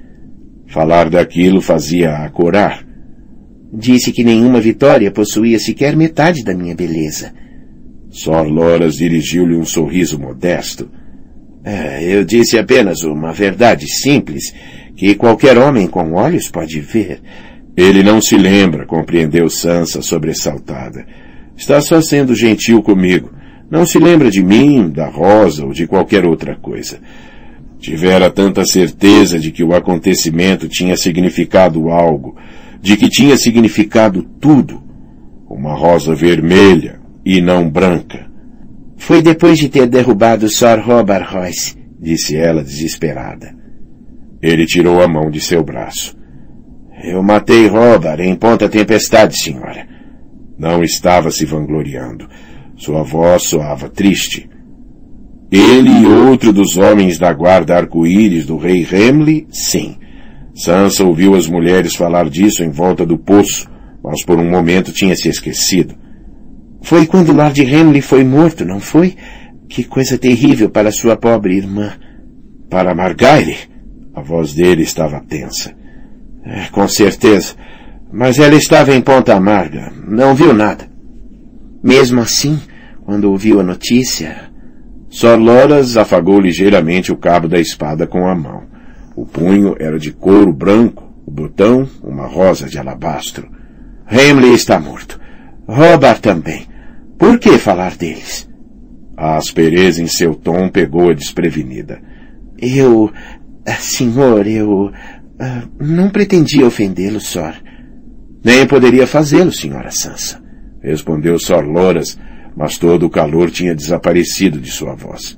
Falar 0.67 1.09
daquilo 1.09 1.61
fazia-a 1.61 2.27
corar. 2.29 2.88
Disse 3.71 4.11
que 4.11 4.23
nenhuma 4.23 4.59
vitória 4.59 5.11
possuía 5.11 5.59
sequer 5.59 5.95
metade 5.95 6.43
da 6.43 6.53
minha 6.53 6.75
beleza. 6.75 7.33
Sor 8.09 8.47
Loras 8.47 8.95
dirigiu-lhe 8.95 9.55
um 9.55 9.65
sorriso 9.65 10.19
modesto. 10.19 10.89
É, 11.63 12.03
eu 12.03 12.25
disse 12.25 12.57
apenas 12.57 13.03
uma 13.03 13.31
verdade 13.31 13.85
simples, 13.87 14.53
que 14.95 15.13
qualquer 15.15 15.57
homem 15.57 15.87
com 15.87 16.13
olhos 16.13 16.49
pode 16.49 16.79
ver. 16.79 17.21
Ele 17.77 18.01
não 18.01 18.21
se 18.21 18.35
lembra, 18.35 18.85
compreendeu 18.85 19.49
Sansa 19.49 20.01
sobressaltada. 20.01 21.05
Está 21.55 21.79
só 21.79 22.01
sendo 22.01 22.33
gentil 22.33 22.81
comigo. 22.81 23.31
Não 23.69 23.85
se 23.85 23.99
lembra 23.99 24.31
de 24.31 24.41
mim, 24.41 24.89
da 24.89 25.07
Rosa 25.07 25.65
ou 25.65 25.71
de 25.71 25.85
qualquer 25.85 26.25
outra 26.25 26.55
coisa. 26.55 26.99
Tivera 27.79 28.31
tanta 28.31 28.65
certeza 28.65 29.39
de 29.39 29.51
que 29.51 29.63
o 29.63 29.73
acontecimento 29.73 30.67
tinha 30.67 30.97
significado 30.97 31.89
algo, 31.89 32.35
de 32.81 32.95
que 32.97 33.09
tinha 33.09 33.37
significado 33.37 34.23
tudo. 34.39 34.81
Uma 35.49 35.73
rosa 35.73 36.13
vermelha 36.15 36.99
e 37.25 37.41
não 37.41 37.69
branca. 37.69 38.29
Foi 38.97 39.21
depois 39.21 39.57
de 39.57 39.69
ter 39.69 39.87
derrubado 39.87 40.49
Sir 40.49 40.79
Robert 40.83 41.27
Royce, 41.31 41.75
disse 41.99 42.35
ela 42.35 42.63
desesperada. 42.63 43.55
Ele 44.41 44.65
tirou 44.65 45.01
a 45.01 45.07
mão 45.07 45.29
de 45.29 45.41
seu 45.41 45.63
braço. 45.63 46.17
Eu 47.03 47.23
matei 47.23 47.67
Robert 47.67 48.19
em 48.19 48.35
Ponta 48.35 48.67
Tempestade, 48.67 49.37
senhora. 49.37 49.87
Não 50.57 50.83
estava 50.83 51.31
se 51.31 51.45
vangloriando. 51.45 52.27
Sua 52.75 53.03
voz 53.03 53.43
soava 53.43 53.89
triste. 53.89 54.49
Ele 55.51 55.89
e 55.89 56.05
outro 56.05 56.53
dos 56.53 56.77
homens 56.77 57.17
da 57.17 57.33
guarda 57.33 57.75
arco-íris 57.75 58.45
do 58.45 58.57
rei 58.57 58.83
Remley, 58.83 59.47
sim. 59.49 59.97
Sansa 60.53 61.03
ouviu 61.03 61.35
as 61.35 61.47
mulheres 61.47 61.95
falar 61.95 62.29
disso 62.29 62.63
em 62.63 62.69
volta 62.69 63.05
do 63.05 63.17
poço, 63.17 63.69
mas 64.03 64.23
por 64.25 64.37
um 64.37 64.49
momento 64.49 64.91
tinha 64.91 65.15
se 65.15 65.29
esquecido. 65.29 65.95
Foi 66.81 67.05
quando 67.05 67.33
Lord 67.33 67.61
Remley 67.63 68.01
foi 68.01 68.23
morto, 68.23 68.65
não 68.65 68.79
foi? 68.79 69.15
Que 69.67 69.83
coisa 69.83 70.17
terrível 70.17 70.69
para 70.69 70.91
sua 70.91 71.15
pobre 71.15 71.57
irmã. 71.57 71.93
Para 72.69 72.95
Margaire? 72.95 73.57
A 74.15 74.21
voz 74.21 74.53
dele 74.53 74.83
estava 74.83 75.21
tensa. 75.21 75.75
É, 76.43 76.67
com 76.71 76.87
certeza. 76.87 77.55
Mas 78.11 78.39
ela 78.39 78.55
estava 78.55 78.93
em 78.95 79.01
Ponta 79.01 79.35
Amarga. 79.35 79.91
Não 80.07 80.33
viu 80.33 80.53
nada. 80.53 80.89
Mesmo 81.83 82.19
assim, 82.19 82.59
quando 83.05 83.29
ouviu 83.31 83.59
a 83.59 83.63
notícia... 83.63 84.49
Sor 85.11 85.39
Loras 85.39 85.97
afagou 85.97 86.39
ligeiramente 86.39 87.11
o 87.11 87.17
cabo 87.17 87.47
da 87.47 87.59
espada 87.59 88.05
com 88.05 88.27
a 88.27 88.35
mão. 88.35 88.68
O 89.19 89.25
punho 89.25 89.75
era 89.77 89.99
de 89.99 90.13
couro 90.13 90.53
branco, 90.53 91.13
o 91.25 91.29
botão 91.29 91.85
uma 92.01 92.25
rosa 92.25 92.69
de 92.69 92.79
alabastro. 92.79 93.51
Hamley 94.07 94.53
está 94.53 94.79
morto. 94.79 95.19
Robert 95.67 96.21
também. 96.21 96.65
Por 97.17 97.37
que 97.37 97.57
falar 97.57 97.97
deles? 97.97 98.49
A 99.17 99.35
aspereza 99.35 100.01
em 100.01 100.07
seu 100.07 100.35
tom 100.35 100.69
pegou-a 100.69 101.13
desprevenida. 101.13 102.01
Eu... 102.57 103.11
Ah, 103.67 103.73
senhor, 103.73 104.47
eu... 104.47 104.85
Uh, 104.85 105.69
não 105.77 106.09
pretendia 106.09 106.65
ofendê-lo, 106.65 107.19
Sor. 107.19 107.55
Nem 108.41 108.65
poderia 108.65 109.05
fazê-lo, 109.05 109.51
senhora 109.51 109.91
Sansa. 109.91 110.41
Respondeu 110.81 111.37
Sor 111.37 111.65
Loras, 111.65 112.17
mas 112.55 112.77
todo 112.77 113.05
o 113.05 113.09
calor 113.09 113.51
tinha 113.51 113.75
desaparecido 113.75 114.61
de 114.61 114.71
sua 114.71 114.95
voz. 114.95 115.37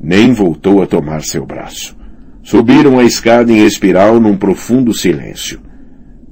Nem 0.00 0.32
voltou 0.32 0.82
a 0.82 0.88
tomar 0.88 1.22
seu 1.22 1.46
braço. 1.46 2.01
Subiram 2.42 2.98
a 2.98 3.04
escada 3.04 3.52
em 3.52 3.64
espiral 3.64 4.20
num 4.20 4.36
profundo 4.36 4.92
silêncio. 4.92 5.60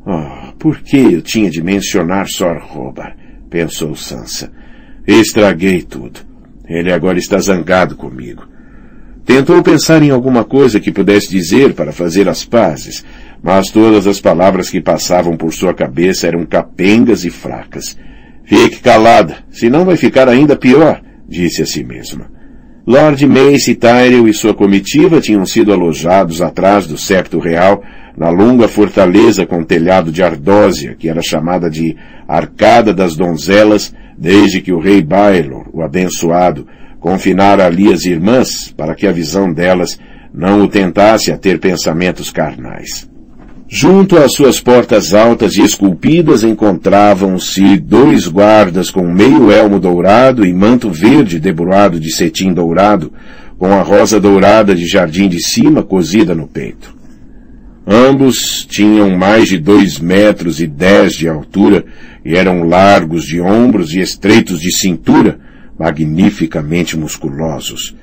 Oh, 0.04 0.52
por 0.58 0.80
que 0.80 0.96
eu 0.96 1.22
tinha 1.22 1.50
de 1.50 1.62
mencionar 1.62 2.26
Sor 2.28 2.58
Robert? 2.60 3.16
pensou 3.48 3.94
Sansa. 3.94 4.50
Estraguei 5.06 5.82
tudo. 5.82 6.20
Ele 6.68 6.92
agora 6.92 7.18
está 7.18 7.38
zangado 7.38 7.96
comigo. 7.96 8.46
Tentou 9.24 9.62
pensar 9.62 10.02
em 10.02 10.10
alguma 10.10 10.44
coisa 10.44 10.80
que 10.80 10.92
pudesse 10.92 11.30
dizer 11.30 11.74
para 11.74 11.92
fazer 11.92 12.28
as 12.28 12.44
pazes, 12.44 13.04
mas 13.42 13.70
todas 13.70 14.06
as 14.06 14.20
palavras 14.20 14.70
que 14.70 14.80
passavam 14.80 15.36
por 15.36 15.52
sua 15.52 15.74
cabeça 15.74 16.26
eram 16.26 16.44
capengas 16.44 17.24
e 17.24 17.30
fracas. 17.30 17.96
Fique 18.44 18.80
calada, 18.80 19.38
senão 19.50 19.84
vai 19.84 19.96
ficar 19.96 20.28
ainda 20.28 20.56
pior, 20.56 21.00
disse 21.28 21.62
a 21.62 21.66
si 21.66 21.84
mesma. 21.84 22.39
Lord 22.90 23.24
Mace 23.24 23.76
Tyrell 23.76 24.26
e 24.26 24.34
sua 24.34 24.52
comitiva 24.52 25.20
tinham 25.20 25.46
sido 25.46 25.72
alojados 25.72 26.42
atrás 26.42 26.88
do 26.88 26.98
septo 26.98 27.38
real, 27.38 27.84
na 28.18 28.30
longa 28.30 28.66
fortaleza 28.66 29.46
com 29.46 29.62
telhado 29.62 30.10
de 30.10 30.24
ardósia, 30.24 30.96
que 30.98 31.08
era 31.08 31.22
chamada 31.22 31.70
de 31.70 31.96
Arcada 32.26 32.92
das 32.92 33.14
Donzelas, 33.14 33.94
desde 34.18 34.60
que 34.60 34.72
o 34.72 34.80
rei 34.80 35.02
Baelor, 35.02 35.68
o 35.72 35.82
abençoado, 35.82 36.66
confinar 36.98 37.60
ali 37.60 37.92
as 37.92 38.04
irmãs 38.04 38.74
para 38.76 38.96
que 38.96 39.06
a 39.06 39.12
visão 39.12 39.52
delas 39.52 39.96
não 40.34 40.62
o 40.62 40.68
tentasse 40.68 41.30
a 41.30 41.38
ter 41.38 41.60
pensamentos 41.60 42.32
carnais. 42.32 43.09
Junto 43.72 44.18
às 44.18 44.32
suas 44.32 44.58
portas 44.58 45.14
altas 45.14 45.54
e 45.54 45.62
esculpidas 45.62 46.42
encontravam-se 46.42 47.78
dois 47.78 48.26
guardas 48.26 48.90
com 48.90 49.06
meio 49.06 49.52
elmo 49.52 49.78
dourado 49.78 50.44
e 50.44 50.52
manto 50.52 50.90
verde 50.90 51.38
debruado 51.38 52.00
de 52.00 52.10
cetim 52.10 52.52
dourado, 52.52 53.12
com 53.56 53.72
a 53.72 53.80
rosa 53.80 54.18
dourada 54.18 54.74
de 54.74 54.88
jardim 54.88 55.28
de 55.28 55.40
cima 55.40 55.84
cosida 55.84 56.34
no 56.34 56.48
peito. 56.48 56.92
Ambos 57.86 58.66
tinham 58.68 59.16
mais 59.16 59.48
de 59.48 59.56
dois 59.56 60.00
metros 60.00 60.60
e 60.60 60.66
dez 60.66 61.12
de 61.12 61.28
altura 61.28 61.84
e 62.24 62.34
eram 62.34 62.64
largos 62.64 63.24
de 63.24 63.40
ombros 63.40 63.94
e 63.94 64.00
estreitos 64.00 64.60
de 64.60 64.76
cintura, 64.76 65.38
magnificamente 65.78 66.98
musculosos. 66.98 67.94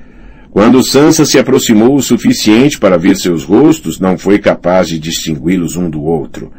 Quando 0.58 0.82
Sansa 0.82 1.24
se 1.24 1.38
aproximou 1.38 1.94
o 1.94 2.02
suficiente 2.02 2.80
para 2.80 2.98
ver 2.98 3.16
seus 3.16 3.44
rostos, 3.44 4.00
não 4.00 4.18
foi 4.18 4.40
capaz 4.40 4.88
de 4.88 4.98
distingui-los 4.98 5.76
um 5.76 5.88
do 5.88 6.02
outro. 6.02 6.52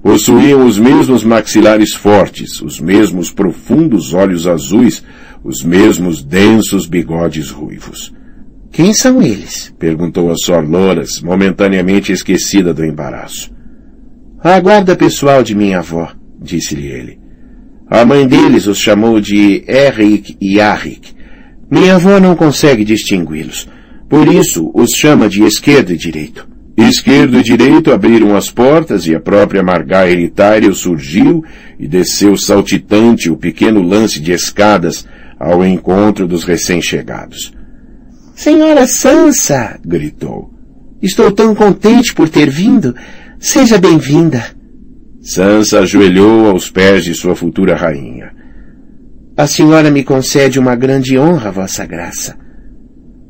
Possuíam 0.00 0.64
os 0.64 0.78
mesmos 0.78 1.24
maxilares 1.24 1.92
fortes, 1.92 2.62
os 2.62 2.78
mesmos 2.78 3.32
profundos 3.32 4.14
olhos 4.14 4.46
azuis, 4.46 5.02
os 5.42 5.64
mesmos 5.64 6.22
densos 6.22 6.86
bigodes 6.86 7.50
ruivos. 7.50 8.14
Quem 8.70 8.94
são 8.94 9.20
eles? 9.20 9.74
perguntou 9.76 10.30
a 10.30 10.36
Sor 10.36 10.64
Loras, 10.64 11.20
momentaneamente 11.20 12.12
esquecida 12.12 12.72
do 12.72 12.84
embaraço. 12.84 13.50
A 14.40 14.60
guarda 14.60 14.94
pessoal 14.94 15.42
de 15.42 15.56
minha 15.56 15.80
avó, 15.80 16.12
disse-lhe 16.40 16.86
ele. 16.86 17.18
A 17.90 18.04
mãe 18.04 18.28
deles 18.28 18.68
os 18.68 18.78
chamou 18.78 19.20
de 19.20 19.64
Eric 19.66 20.36
e 20.40 20.60
Arik. 20.60 21.18
Minha 21.70 21.96
avó 21.96 22.18
não 22.18 22.34
consegue 22.34 22.84
distingui-los. 22.84 23.68
Por 24.08 24.26
isso 24.26 24.70
os 24.74 24.90
chama 24.90 25.28
de 25.28 25.44
esquerdo 25.44 25.92
e 25.92 25.96
direito. 25.96 26.48
Esquerdo 26.76 27.38
e 27.38 27.42
direito 27.42 27.92
abriram 27.92 28.34
as 28.34 28.50
portas 28.50 29.06
e 29.06 29.14
a 29.14 29.20
própria 29.20 29.62
Margaire 29.62 30.28
Tyrell 30.30 30.74
surgiu 30.74 31.44
e 31.78 31.86
desceu 31.86 32.36
saltitante 32.36 33.30
o 33.30 33.36
pequeno 33.36 33.82
lance 33.82 34.18
de 34.18 34.32
escadas 34.32 35.06
ao 35.38 35.64
encontro 35.64 36.26
dos 36.26 36.42
recém-chegados. 36.42 37.52
Senhora 38.34 38.86
Sansa! 38.86 39.78
gritou. 39.84 40.50
Estou 41.02 41.30
tão 41.30 41.54
contente 41.54 42.12
por 42.14 42.28
ter 42.28 42.50
vindo. 42.50 42.94
Seja 43.38 43.78
bem-vinda. 43.78 44.44
Sansa 45.22 45.80
ajoelhou 45.80 46.50
aos 46.50 46.70
pés 46.70 47.04
de 47.04 47.14
sua 47.14 47.36
futura 47.36 47.76
rainha. 47.76 48.32
A 49.40 49.46
senhora 49.46 49.90
me 49.90 50.04
concede 50.04 50.58
uma 50.58 50.76
grande 50.76 51.18
honra, 51.18 51.50
vossa 51.50 51.86
graça. 51.86 52.36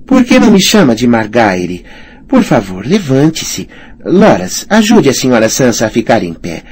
Por 0.05 0.25
que 0.25 0.41
não 0.41 0.51
me 0.51 0.61
chama 0.61 0.93
de 0.93 1.07
Margaire? 1.07 1.85
Por 2.27 2.43
favor, 2.43 2.85
levante-se. 2.85 3.69
Loras, 4.05 4.67
ajude 4.69 5.09
a 5.09 5.15
senhora 5.15 5.49
Sansa 5.49 5.87
a 5.87 5.89
ficar 5.89 6.25
em 6.25 6.35
pé. 6.35 6.65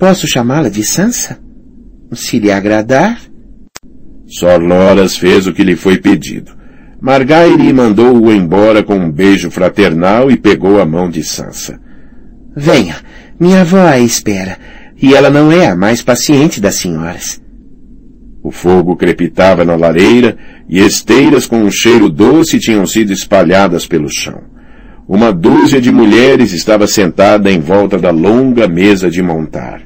Posso 0.00 0.26
chamá-la 0.26 0.68
de 0.68 0.82
Sansa? 0.82 1.38
Se 2.12 2.40
lhe 2.40 2.50
agradar? 2.50 3.20
Só 4.26 4.56
Loras 4.56 5.16
fez 5.16 5.46
o 5.46 5.52
que 5.52 5.62
lhe 5.62 5.76
foi 5.76 5.98
pedido. 5.98 6.50
Margaire 7.00 7.72
mandou-o 7.72 8.32
embora 8.32 8.82
com 8.82 8.96
um 8.96 9.12
beijo 9.12 9.48
fraternal 9.48 10.28
e 10.28 10.36
pegou 10.36 10.80
a 10.80 10.84
mão 10.84 11.08
de 11.08 11.22
Sansa. 11.22 11.78
Venha, 12.56 12.96
minha 13.38 13.60
avó 13.60 13.86
a 13.86 14.00
espera, 14.00 14.58
e 15.00 15.14
ela 15.14 15.30
não 15.30 15.52
é 15.52 15.68
a 15.68 15.76
mais 15.76 16.02
paciente 16.02 16.60
das 16.60 16.74
senhoras. 16.74 17.41
O 18.42 18.50
fogo 18.50 18.96
crepitava 18.96 19.64
na 19.64 19.76
lareira 19.76 20.36
e 20.68 20.80
esteiras 20.80 21.46
com 21.46 21.62
um 21.62 21.70
cheiro 21.70 22.08
doce 22.08 22.58
tinham 22.58 22.84
sido 22.86 23.12
espalhadas 23.12 23.86
pelo 23.86 24.08
chão. 24.10 24.42
Uma 25.06 25.32
dúzia 25.32 25.80
de 25.80 25.92
mulheres 25.92 26.52
estava 26.52 26.86
sentada 26.86 27.52
em 27.52 27.60
volta 27.60 27.98
da 27.98 28.10
longa 28.10 28.66
mesa 28.66 29.08
de 29.08 29.22
montar. 29.22 29.82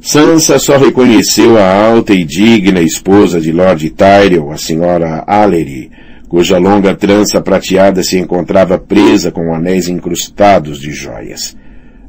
Sansa 0.00 0.58
só 0.58 0.76
reconheceu 0.76 1.58
a 1.58 1.88
alta 1.88 2.14
e 2.14 2.24
digna 2.24 2.80
esposa 2.80 3.40
de 3.40 3.50
Lord 3.50 3.90
Tyrell, 3.90 4.52
a 4.52 4.56
senhora 4.56 5.24
Allery, 5.26 5.90
cuja 6.28 6.58
longa 6.58 6.94
trança 6.94 7.40
prateada 7.40 8.04
se 8.04 8.18
encontrava 8.18 8.78
presa 8.78 9.32
com 9.32 9.52
anéis 9.52 9.88
incrustados 9.88 10.78
de 10.78 10.92
joias. 10.92 11.56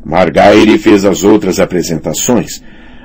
Margaire 0.05 0.77
fez 0.77 1.05
as 1.05 1.23
outras 1.23 1.59
apresentações. 1.59 2.61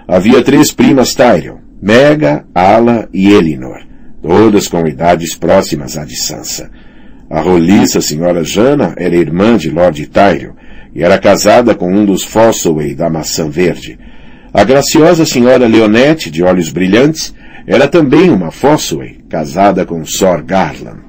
Havia 0.07 0.43
três 0.43 0.73
primas 0.73 1.15
Tyrion, 1.15 1.62
Mega, 1.83 2.45
Ala 2.55 3.09
e 3.13 3.33
Elinor, 3.33 3.81
todas 4.23 4.69
com 4.69 4.87
idades 4.87 5.35
próximas 5.35 5.99
à 5.99 6.05
de 6.05 6.15
Sansa. 6.15 6.71
A 7.29 7.41
roliça 7.41 8.01
senhora 8.01 8.45
Jana 8.45 8.95
era 8.97 9.17
irmã 9.17 9.57
de 9.57 9.69
Lord 9.69 10.07
Tyrion 10.07 10.53
e 10.95 11.03
era 11.03 11.19
casada 11.19 11.75
com 11.75 11.93
um 11.93 12.07
dos 12.07 12.23
Fossoway 12.23 12.95
da 12.95 13.11
Maçã 13.11 13.51
Verde. 13.51 13.99
A 14.55 14.63
graciosa 14.63 15.27
senhora 15.27 15.67
Leonette, 15.67 16.31
de 16.31 16.45
olhos 16.45 16.71
brilhantes, 16.71 17.35
era 17.67 17.89
também 17.89 18.31
uma 18.31 18.53
Fossoway, 18.53 19.19
casada 19.29 19.85
com 19.85 20.05
Sor 20.05 20.45
Garland. 20.45 21.01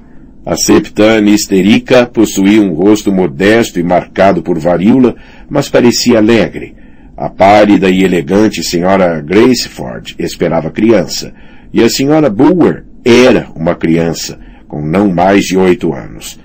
A 0.43 0.55
septane 0.55 1.35
histérica 1.35 2.07
possuía 2.07 2.59
um 2.59 2.73
rosto 2.73 3.11
modesto 3.11 3.79
e 3.79 3.83
marcado 3.83 4.41
por 4.41 4.57
varíola, 4.57 5.15
mas 5.47 5.69
parecia 5.69 6.17
alegre. 6.17 6.82
A 7.23 7.29
pálida 7.29 7.89
e 7.89 8.03
elegante 8.03 8.61
senhora 8.61 9.21
Graceford 9.21 10.13
esperava 10.19 10.69
criança, 10.69 11.33
e 11.71 11.81
a 11.81 11.87
senhora 11.87 12.29
Bulwer 12.29 12.83
era 13.05 13.47
uma 13.55 13.75
criança, 13.75 14.37
com 14.67 14.85
não 14.85 15.09
mais 15.09 15.45
de 15.45 15.55
oito 15.55 15.93
anos. 15.93 16.37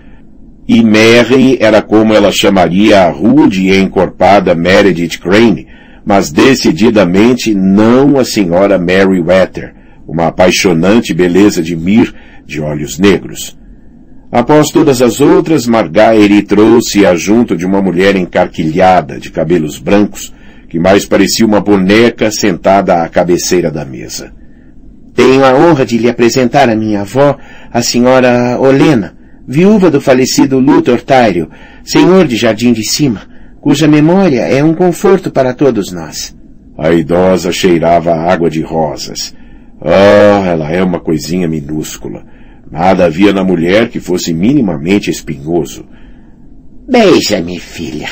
E 0.69 0.81
Mary 0.81 1.59
era 1.61 1.83
como 1.83 2.15
ela 2.15 2.31
chamaria 2.31 3.01
a 3.01 3.11
rude 3.11 3.63
e 3.63 3.77
encorpada 3.77 4.55
Meredith 4.55 5.19
Crane, 5.19 5.67
mas 6.07 6.31
decididamente 6.31 7.53
não 7.53 8.17
a 8.17 8.25
senhora 8.25 8.79
Mary 8.79 9.21
Wetter, 9.21 9.75
uma 10.07 10.29
apaixonante 10.29 11.13
beleza 11.13 11.61
de 11.61 11.75
mir 11.75 12.15
de 12.47 12.61
olhos 12.61 13.01
negros. 13.01 13.59
Após 14.31 14.69
todas 14.69 15.03
as 15.03 15.21
outras, 15.21 15.67
Margaery 15.67 16.43
trouxe-a 16.43 17.17
junto 17.17 17.57
de 17.57 17.67
uma 17.67 17.83
mulher 17.83 18.15
encarquilhada, 18.15 19.19
de 19.19 19.33
cabelos 19.33 19.77
brancos, 19.77 20.33
que 20.69 20.79
mais 20.79 21.07
parecia 21.07 21.47
uma 21.47 21.61
boneca 21.61 22.31
sentada 22.31 23.03
à 23.03 23.09
cabeceira 23.09 23.71
da 23.71 23.85
mesa. 23.85 24.33
Tenho 25.15 25.45
a 25.45 25.55
honra 25.55 25.85
de 25.85 25.99
lhe 25.99 26.09
apresentar 26.09 26.69
a 26.69 26.77
minha 26.77 27.01
avó, 27.01 27.37
a 27.73 27.83
senhora 27.83 28.59
Olena, 28.61 29.17
viúva 29.47 29.91
do 29.91 30.01
falecido 30.01 30.59
Luthor 30.59 31.01
Tyrio, 31.01 31.51
senhor 31.83 32.27
de 32.27 32.37
Jardim 32.37 32.73
de 32.73 32.89
Cima, 32.89 33.23
cuja 33.61 33.89
memória 33.89 34.43
é 34.43 34.63
um 34.63 34.75
conforto 34.75 35.31
para 35.31 35.55
todos 35.55 35.91
nós. 35.91 36.37
A 36.77 36.93
idosa 36.93 37.51
cheirava 37.51 38.13
a 38.13 38.33
água 38.33 38.49
de 38.49 38.61
rosas. 38.61 39.35
Ah, 39.81 40.47
ela 40.47 40.71
é 40.71 40.83
uma 40.83 41.01
coisinha 41.01 41.49
minúscula. 41.49 42.25
Nada 42.71 43.07
havia 43.07 43.33
na 43.33 43.43
mulher 43.43 43.89
que 43.89 43.99
fosse 43.99 44.33
minimamente 44.33 45.11
espinhoso. 45.11 45.87
Beija-me, 46.89 47.59
filha, 47.59 48.09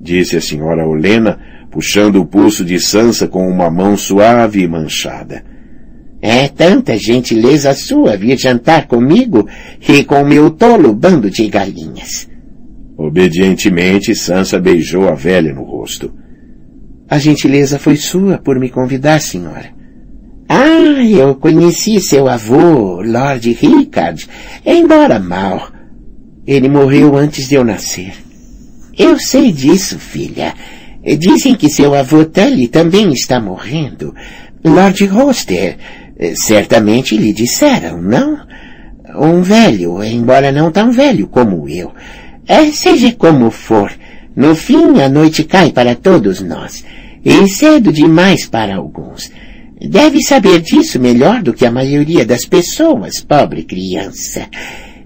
disse 0.00 0.36
a 0.36 0.40
senhora 0.40 0.86
Olena, 0.86 1.38
puxando 1.74 2.20
o 2.20 2.24
pulso 2.24 2.64
de 2.64 2.78
Sansa 2.78 3.26
com 3.26 3.48
uma 3.48 3.68
mão 3.68 3.96
suave 3.96 4.62
e 4.62 4.68
manchada. 4.68 5.44
É 6.22 6.46
tanta 6.46 6.96
gentileza 6.96 7.74
sua 7.74 8.16
vir 8.16 8.38
jantar 8.38 8.86
comigo 8.86 9.48
e 9.86 10.04
com 10.04 10.22
meu 10.24 10.50
tolo 10.50 10.94
bando 10.94 11.28
de 11.28 11.48
galinhas. 11.48 12.28
Obedientemente, 12.96 14.14
Sansa 14.14 14.60
beijou 14.60 15.08
a 15.08 15.16
velha 15.16 15.52
no 15.52 15.64
rosto. 15.64 16.14
A 17.10 17.18
gentileza 17.18 17.76
foi 17.76 17.96
sua 17.96 18.38
por 18.38 18.56
me 18.60 18.70
convidar, 18.70 19.20
senhora. 19.20 19.74
Ah, 20.48 21.02
eu 21.02 21.34
conheci 21.34 22.00
seu 22.00 22.28
avô, 22.28 23.02
Lord 23.02 23.50
Rickard, 23.52 24.28
embora 24.64 25.18
mal. 25.18 25.72
Ele 26.46 26.68
morreu 26.68 27.16
antes 27.16 27.48
de 27.48 27.56
eu 27.56 27.64
nascer. 27.64 28.14
Eu 28.96 29.18
sei 29.18 29.50
disso, 29.50 29.98
filha. 29.98 30.54
Dizem 31.18 31.54
que 31.54 31.68
seu 31.68 31.94
avô 31.94 32.24
Tully 32.24 32.68
também 32.68 33.12
está 33.12 33.38
morrendo. 33.38 34.14
Lord 34.64 35.04
Roster, 35.06 35.76
eh, 36.18 36.34
certamente 36.34 37.16
lhe 37.16 37.32
disseram, 37.32 38.00
não? 38.00 38.38
Um 39.16 39.42
velho, 39.42 40.02
embora 40.02 40.50
não 40.50 40.72
tão 40.72 40.90
velho 40.90 41.28
como 41.28 41.68
eu. 41.68 41.92
É, 42.48 42.64
seja 42.72 43.12
como 43.12 43.50
for, 43.50 43.92
no 44.34 44.54
fim 44.54 45.00
a 45.00 45.08
noite 45.08 45.44
cai 45.44 45.70
para 45.70 45.94
todos 45.94 46.40
nós, 46.40 46.84
e 47.24 47.46
cedo 47.48 47.92
demais 47.92 48.46
para 48.46 48.76
alguns. 48.76 49.30
Deve 49.80 50.22
saber 50.22 50.60
disso 50.60 50.98
melhor 50.98 51.42
do 51.42 51.52
que 51.52 51.66
a 51.66 51.70
maioria 51.70 52.24
das 52.24 52.44
pessoas, 52.44 53.20
pobre 53.20 53.64
criança. 53.64 54.48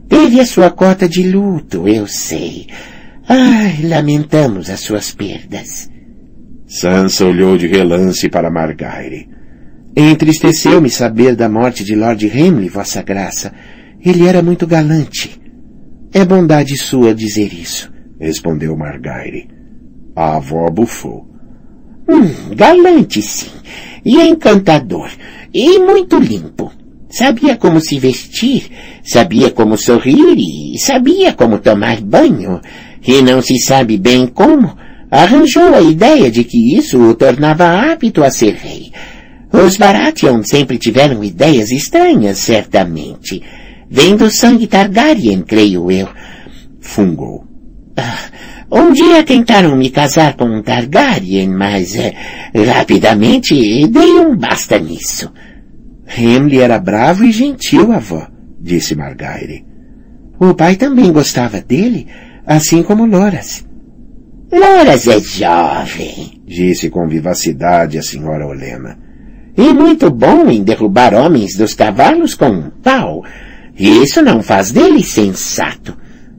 Teve 0.08 0.40
a 0.40 0.46
sua 0.46 0.70
cota 0.70 1.08
de 1.08 1.22
luto, 1.24 1.88
eu 1.88 2.06
sei. 2.06 2.66
Ai, 3.28 3.82
lamentamos 3.82 4.70
as 4.70 4.80
suas 4.80 5.12
perdas. 5.12 5.90
Sansa 6.66 7.26
olhou 7.26 7.58
de 7.58 7.66
relance 7.66 8.26
para 8.30 8.50
Margaire. 8.50 9.28
Entristeceu-me 9.94 10.88
saber 10.88 11.36
da 11.36 11.46
morte 11.46 11.84
de 11.84 11.94
Lord 11.94 12.26
Henry, 12.26 12.70
Vossa 12.70 13.02
Graça. 13.02 13.52
Ele 14.02 14.26
era 14.26 14.42
muito 14.42 14.66
galante. 14.66 15.38
É 16.10 16.24
bondade 16.24 16.74
sua 16.78 17.14
dizer 17.14 17.52
isso, 17.52 17.92
respondeu 18.18 18.74
Margaire. 18.74 19.46
A 20.16 20.36
avó 20.36 20.70
bufou. 20.70 21.28
Hum, 22.08 22.54
galante 22.56 23.20
sim, 23.20 23.50
e 24.02 24.16
encantador, 24.22 25.10
e 25.52 25.78
muito 25.78 26.18
limpo. 26.18 26.72
Sabia 27.10 27.56
como 27.56 27.80
se 27.80 27.98
vestir, 27.98 28.70
sabia 29.02 29.50
como 29.50 29.76
sorrir 29.76 30.36
e 30.38 30.78
sabia 30.78 31.32
como 31.34 31.58
tomar 31.58 32.00
banho, 32.00 32.60
e 33.06 33.22
não 33.22 33.40
se 33.40 33.58
sabe 33.58 33.96
bem 33.96 34.26
como, 34.26 34.76
arranjou 35.10 35.74
a 35.74 35.80
ideia 35.80 36.30
de 36.30 36.44
que 36.44 36.76
isso 36.76 37.00
o 37.00 37.14
tornava 37.14 37.92
apto 37.92 38.22
a 38.22 38.30
ser 38.30 38.54
rei. 38.54 38.92
Os 39.52 39.76
Baratheon 39.76 40.42
sempre 40.42 40.78
tiveram 40.78 41.24
ideias 41.24 41.70
estranhas, 41.70 42.38
certamente. 42.38 43.42
Vem 43.90 44.16
do 44.16 44.30
sangue 44.30 44.66
Targaryen, 44.66 45.42
creio 45.42 45.90
eu. 45.90 46.08
Fungou. 46.80 47.44
Ah, 47.96 48.28
um 48.70 48.92
dia 48.92 49.22
tentaram 49.24 49.74
me 49.74 49.88
casar 49.88 50.36
com 50.36 50.44
um 50.44 50.62
Targaryen, 50.62 51.48
mas 51.48 51.96
é, 51.96 52.12
rapidamente 52.66 53.54
dei 53.88 54.20
um 54.20 54.36
basta 54.36 54.78
nisso. 54.78 55.32
Hamley 56.06 56.60
era 56.60 56.78
bravo 56.78 57.24
e 57.24 57.32
gentil, 57.32 57.92
avó, 57.92 58.28
disse 58.60 58.94
Margaire. 58.94 59.64
O 60.38 60.54
pai 60.54 60.76
também 60.76 61.10
gostava 61.10 61.60
dele, 61.60 62.06
assim 62.48 62.82
como 62.82 63.06
Loras. 63.06 63.64
Loras 64.50 65.06
é 65.06 65.20
jovem, 65.20 66.42
disse 66.44 66.90
com 66.90 67.06
vivacidade 67.06 67.98
a 67.98 68.02
senhora 68.02 68.44
Olena 68.44 69.08
e 69.58 69.74
muito 69.74 70.08
bom 70.08 70.48
em 70.48 70.62
derrubar 70.62 71.12
homens 71.12 71.56
dos 71.56 71.74
cavalos 71.74 72.36
com 72.36 72.46
um 72.46 72.70
pau. 72.70 73.24
Isso 73.76 74.22
não 74.22 74.40
faz 74.40 74.70
dele 74.70 75.02
sensato. 75.02 75.96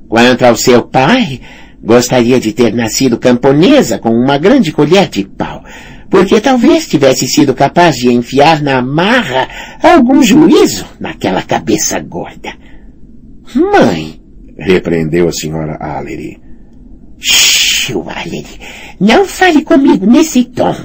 Quanto 0.07 0.45
ao 0.45 0.55
seu 0.55 0.83
pai, 0.83 1.41
gostaria 1.83 2.39
de 2.39 2.53
ter 2.53 2.73
nascido 2.73 3.17
camponesa 3.17 3.99
com 3.99 4.09
uma 4.09 4.37
grande 4.37 4.71
colher 4.71 5.09
de 5.09 5.25
pau, 5.25 5.61
porque 6.09 6.39
talvez 6.39 6.87
tivesse 6.87 7.27
sido 7.27 7.53
capaz 7.53 7.97
de 7.97 8.09
enfiar 8.09 8.61
na 8.61 8.81
marra 8.81 9.49
algum 9.83 10.23
juízo 10.23 10.85
naquela 10.97 11.41
cabeça 11.41 11.99
gorda. 11.99 12.53
Mãe, 13.53 14.21
repreendeu 14.59 15.27
a 15.27 15.31
senhora 15.31 15.77
Allery. 15.79 16.37
Shhh, 17.19 17.91
Allery, 17.91 18.45
não 18.99 19.25
fale 19.25 19.63
comigo 19.63 20.05
nesse 20.05 20.45
tom 20.45 20.75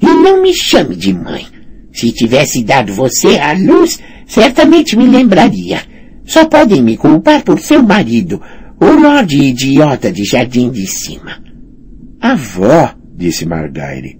e 0.00 0.06
não 0.06 0.42
me 0.42 0.52
chame 0.54 0.96
de 0.96 1.12
mãe. 1.12 1.46
Se 1.92 2.12
tivesse 2.12 2.62
dado 2.62 2.92
você 2.92 3.38
à 3.38 3.52
luz, 3.52 3.98
certamente 4.26 4.96
me 4.96 5.06
lembraria. 5.06 5.80
Só 6.24 6.44
podem 6.46 6.82
me 6.82 6.96
culpar 6.96 7.42
por 7.42 7.58
seu 7.58 7.82
marido, 7.82 8.40
o 8.80 8.86
Lorde 8.86 9.42
idiota 9.42 10.12
de 10.12 10.24
Jardim 10.24 10.70
de 10.70 10.86
Cima. 10.86 11.42
Avó, 12.20 12.94
disse 13.16 13.46
Margaire, 13.46 14.18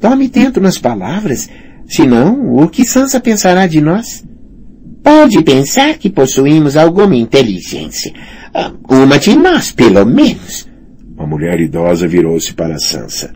tome 0.00 0.28
tento 0.28 0.60
nas 0.60 0.78
palavras, 0.78 1.50
senão 1.86 2.54
o 2.54 2.68
que 2.68 2.84
Sansa 2.84 3.20
pensará 3.20 3.66
de 3.66 3.80
nós? 3.80 4.24
Pode 5.02 5.42
pensar 5.42 5.98
que 5.98 6.10
possuímos 6.10 6.76
alguma 6.76 7.16
inteligência. 7.16 8.12
Ah, 8.54 8.72
uma 8.88 9.18
de 9.18 9.36
nós, 9.36 9.72
pelo 9.72 10.04
menos. 10.04 10.68
A 11.18 11.26
mulher 11.26 11.60
idosa 11.60 12.06
virou-se 12.06 12.52
para 12.52 12.78
Sansa. 12.78 13.32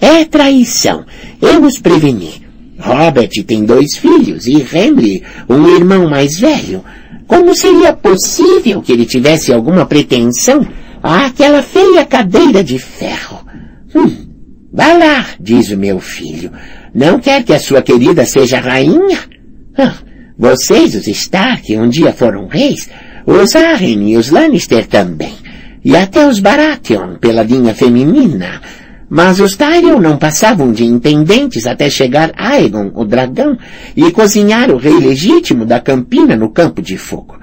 É 0.00 0.24
traição. 0.24 1.04
Eu 1.40 1.62
os 1.64 1.78
preveni. 1.78 2.46
Robert 2.78 3.30
tem 3.44 3.64
dois 3.64 3.96
filhos 3.96 4.46
e 4.46 4.54
Henry, 4.54 5.24
um 5.48 5.66
irmão 5.76 6.08
mais 6.08 6.38
velho. 6.38 6.84
Como 7.26 7.54
seria 7.54 7.92
possível 7.92 8.80
que 8.80 8.92
ele 8.92 9.04
tivesse 9.04 9.52
alguma 9.52 9.84
pretensão 9.84 10.66
àquela 11.02 11.60
feia 11.60 12.06
cadeira 12.06 12.62
de 12.62 12.78
ferro? 12.78 13.44
Hum, 13.94 14.28
vá 14.72 14.92
lá, 14.94 15.26
diz 15.40 15.70
o 15.70 15.76
meu 15.76 15.98
filho. 15.98 16.52
Não 16.94 17.18
quer 17.18 17.42
que 17.42 17.52
a 17.52 17.58
sua 17.58 17.82
querida 17.82 18.24
seja 18.24 18.60
rainha? 18.60 19.18
Ah, 19.76 19.94
vocês, 20.38 20.94
os 20.94 21.06
Stark, 21.08 21.76
um 21.76 21.88
dia 21.88 22.12
foram 22.12 22.46
reis. 22.46 22.88
Os 23.30 23.54
Arryn 23.54 24.08
e 24.08 24.16
os 24.16 24.30
Lannister 24.30 24.86
também. 24.86 25.34
E 25.84 25.94
até 25.94 26.26
os 26.26 26.40
Baratheon, 26.40 27.16
pela 27.16 27.42
linha 27.42 27.74
feminina. 27.74 28.62
Mas 29.06 29.38
os 29.38 29.54
Tyrion 29.54 30.00
não 30.00 30.16
passavam 30.16 30.72
de 30.72 30.86
intendentes 30.86 31.66
até 31.66 31.90
chegar 31.90 32.32
Aegon, 32.34 32.90
o 32.94 33.04
dragão, 33.04 33.58
e 33.94 34.10
cozinhar 34.12 34.70
o 34.70 34.78
rei 34.78 34.94
legítimo 34.94 35.66
da 35.66 35.78
Campina 35.78 36.36
no 36.36 36.48
campo 36.48 36.80
de 36.80 36.96
fogo. 36.96 37.38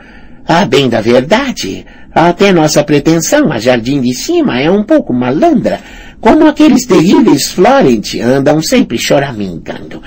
A 0.47 0.65
bem 0.65 0.89
da 0.89 1.01
verdade, 1.01 1.85
até 2.11 2.51
nossa 2.51 2.83
pretensão 2.83 3.51
a 3.51 3.59
Jardim 3.59 4.01
de 4.01 4.15
Cima 4.15 4.59
é 4.59 4.71
um 4.71 4.81
pouco 4.81 5.13
malandra, 5.13 5.81
como 6.19 6.47
aqueles 6.47 6.87
terríveis 6.87 7.51
Florent 7.51 8.15
andam 8.15 8.59
sempre 8.59 8.97
choramingando. 8.97 10.01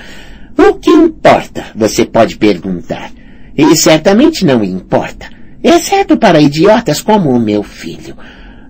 O 0.57 0.73
que 0.73 0.89
importa, 0.89 1.67
você 1.73 2.03
pode 2.03 2.35
perguntar. 2.35 3.11
E 3.57 3.77
certamente 3.77 4.45
não 4.45 4.61
importa, 4.61 5.38
exceto 5.63 6.17
para 6.17 6.41
idiotas 6.41 7.01
como 7.01 7.29
o 7.29 7.39
meu 7.39 7.63
filho. 7.63 8.15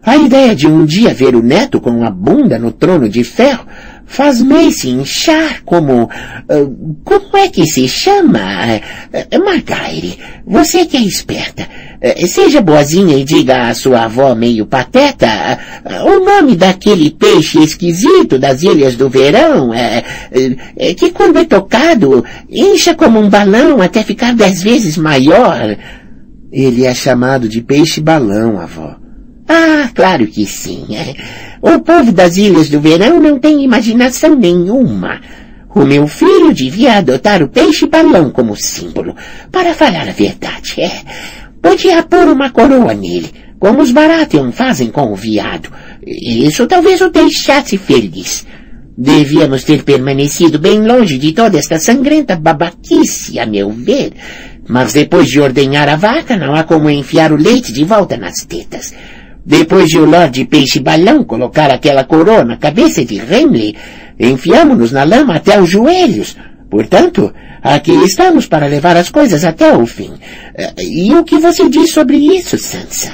A 0.02 0.16
ideia 0.16 0.56
de 0.56 0.66
um 0.66 0.86
dia 0.86 1.14
ver 1.14 1.36
o 1.36 1.44
neto 1.44 1.80
com 1.82 2.04
a 2.06 2.10
bunda 2.10 2.58
no 2.58 2.72
trono 2.72 3.10
de 3.10 3.24
ferro 3.24 3.66
faz 4.10 4.42
Mace 4.42 4.90
inchar 4.90 5.62
como... 5.64 6.06
Uh, 6.50 6.96
como 7.04 7.38
é 7.38 7.48
que 7.48 7.66
se 7.68 7.88
chama? 7.88 8.40
Uh, 9.14 9.46
Margaire, 9.46 10.18
você 10.48 10.86
que 10.86 10.98
é 10.98 11.02
esperta, 11.02 11.64
uh, 11.64 12.28
seja 12.28 12.60
boazinha 12.60 13.18
e 13.18 13.24
diga 13.24 13.68
à 13.68 13.74
sua 13.76 14.06
avó 14.06 14.34
meio 14.34 14.66
pateta 14.66 15.60
o 16.06 16.26
nome 16.26 16.56
daquele 16.56 17.12
peixe 17.12 17.60
esquisito 17.60 18.40
das 18.40 18.64
Ilhas 18.64 18.96
do 18.96 19.10
Verão, 19.10 19.72
que 20.98 21.12
quando 21.12 21.38
é 21.38 21.46
tocado 21.46 22.26
incha 22.50 22.96
como 22.96 23.20
um 23.20 23.30
balão 23.30 23.82
até 23.82 24.02
ficar 24.04 24.34
dez 24.34 24.64
vezes 24.64 24.98
maior. 24.98 25.78
Ele 26.52 26.86
é 26.86 26.94
chamado 26.94 27.48
de 27.48 27.62
peixe-balão, 27.62 28.60
avó. 28.60 28.96
Ah, 29.48 29.90
claro 29.94 30.28
que 30.28 30.46
sim. 30.46 30.86
O 31.62 31.80
povo 31.80 32.12
das 32.12 32.38
Ilhas 32.38 32.70
do 32.70 32.80
Verão 32.80 33.20
não 33.20 33.40
tem 33.40 33.64
imaginação 33.64 34.36
nenhuma. 34.36 35.22
O 35.74 35.86
meu 35.86 36.08
filho 36.08 36.54
devia 36.54 36.98
adotar 36.98 37.44
o 37.44 37.50
peixe-balão 37.50 38.32
como 38.32 38.56
símbolo, 38.56 39.16
para 39.52 39.74
falar 39.74 40.10
a 40.10 40.12
verdade. 40.12 40.82
É, 40.82 40.92
podia 41.62 42.02
pôr 42.04 42.28
uma 42.28 42.50
coroa 42.50 42.94
nele, 42.94 43.32
como 43.60 43.82
os 43.82 43.92
Baratheon 43.92 44.52
fazem 44.52 44.90
com 44.90 45.12
o 45.12 45.16
viado. 45.16 45.70
Isso 46.06 46.66
talvez 46.66 47.02
o 47.02 47.10
deixasse 47.10 47.78
feliz. 47.78 48.46
Devíamos 48.98 49.64
ter 49.64 49.84
permanecido 49.84 50.60
bem 50.60 50.86
longe 50.86 51.18
de 51.18 51.32
toda 51.32 51.58
esta 51.58 51.80
sangrenta 51.80 52.36
babaquice, 52.36 53.40
a 53.40 53.46
meu 53.46 53.70
ver. 53.70 54.12
Mas 54.70 54.94
depois 54.94 55.28
de 55.28 55.42
ordenhar 55.42 55.90
a 55.90 55.96
vaca, 55.96 56.38
não 56.38 56.54
há 56.54 56.64
como 56.64 56.92
enfiar 56.92 57.32
o 57.32 57.36
leite 57.36 57.74
de 57.74 57.84
volta 57.84 58.16
nas 58.16 58.46
tetas. 58.46 58.94
Depois 59.44 59.88
de 59.88 59.98
o 59.98 60.06
Lorde 60.06 60.46
Peixe 60.46 60.80
Balão 60.80 61.24
colocar 61.24 61.72
aquela 61.72 62.04
coroa 62.04 62.46
na 62.46 62.56
cabeça 62.56 63.04
de 63.04 63.18
Renly, 63.18 63.76
enfiamos-nos 64.20 64.92
na 64.92 65.04
lama 65.04 65.38
até 65.38 65.60
os 65.60 65.68
joelhos. 65.68 66.38
Portanto, 66.70 67.34
aqui 67.64 67.92
estamos 68.04 68.46
para 68.46 68.68
levar 68.68 68.96
as 68.96 69.10
coisas 69.10 69.44
até 69.44 69.76
o 69.76 69.88
fim. 69.88 70.12
Eh, 70.54 70.74
e 70.84 71.16
o 71.16 71.24
que 71.24 71.40
você 71.40 71.68
diz 71.68 71.92
sobre 71.92 72.18
isso, 72.18 72.56
Sansa? 72.56 73.14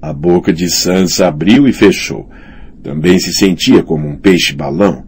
A 0.00 0.12
boca 0.12 0.52
de 0.52 0.70
Sansa 0.70 1.26
abriu 1.26 1.66
e 1.66 1.72
fechou. 1.72 2.30
Também 2.80 3.18
se 3.18 3.32
sentia 3.32 3.82
como 3.82 4.06
um 4.06 4.16
peixe-balão. 4.16 5.04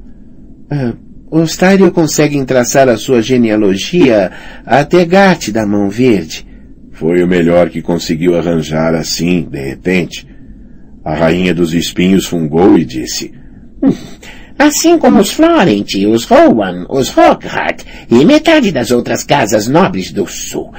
Ah, 0.68 0.92
os 1.32 1.56
Tyrion 1.56 1.90
conseguem 1.90 2.44
traçar 2.44 2.90
a 2.90 2.98
sua 2.98 3.22
genealogia 3.22 4.30
até 4.66 5.02
Gat 5.06 5.50
da 5.50 5.66
Mão 5.66 5.88
Verde. 5.88 6.46
Foi 6.92 7.22
o 7.22 7.26
melhor 7.26 7.70
que 7.70 7.80
conseguiu 7.80 8.36
arranjar 8.36 8.94
assim, 8.94 9.48
de 9.50 9.58
repente. 9.58 10.26
A 11.02 11.14
rainha 11.14 11.54
dos 11.54 11.72
espinhos 11.72 12.26
fungou 12.26 12.76
e 12.76 12.84
disse, 12.84 13.32
hum, 13.82 13.94
Assim 14.58 14.98
como 14.98 15.20
os 15.20 15.32
Florent, 15.32 15.94
os 16.06 16.24
Rowan, 16.24 16.86
os 16.90 17.08
Rockhart 17.08 17.82
e 18.10 18.24
metade 18.26 18.70
das 18.70 18.90
outras 18.90 19.24
casas 19.24 19.66
nobres 19.66 20.12
do 20.12 20.26
sul. 20.26 20.70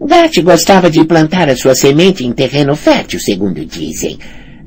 Gart 0.00 0.36
gostava 0.42 0.90
de 0.90 1.04
plantar 1.04 1.48
a 1.48 1.54
sua 1.54 1.76
semente 1.76 2.26
em 2.26 2.32
terreno 2.32 2.74
fértil, 2.74 3.20
segundo 3.20 3.64
dizem. 3.64 4.18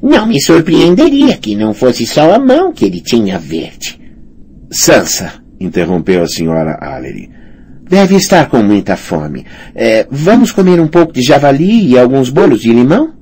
Não 0.02 0.26
me 0.26 0.42
surpreenderia 0.42 1.36
que 1.36 1.58
não 1.58 1.74
fosse 1.74 2.06
só 2.06 2.34
a 2.34 2.40
mão 2.40 2.72
que 2.72 2.86
ele 2.86 3.02
tinha 3.02 3.38
verde. 3.38 4.05
Sansa, 4.78 5.42
interrompeu 5.60 6.22
a 6.22 6.28
senhora 6.28 6.78
Allery. 6.82 7.30
Deve 7.90 8.16
estar 8.16 8.50
com 8.50 8.62
muita 8.62 8.98
fome. 8.98 9.46
É, 9.74 10.06
vamos 10.12 10.52
comer 10.52 10.80
um 10.82 10.88
pouco 10.88 11.14
de 11.14 11.22
javali 11.22 11.92
e 11.92 11.98
alguns 11.98 12.30
bolos 12.30 12.62
de 12.62 12.74
limão? 12.74 13.14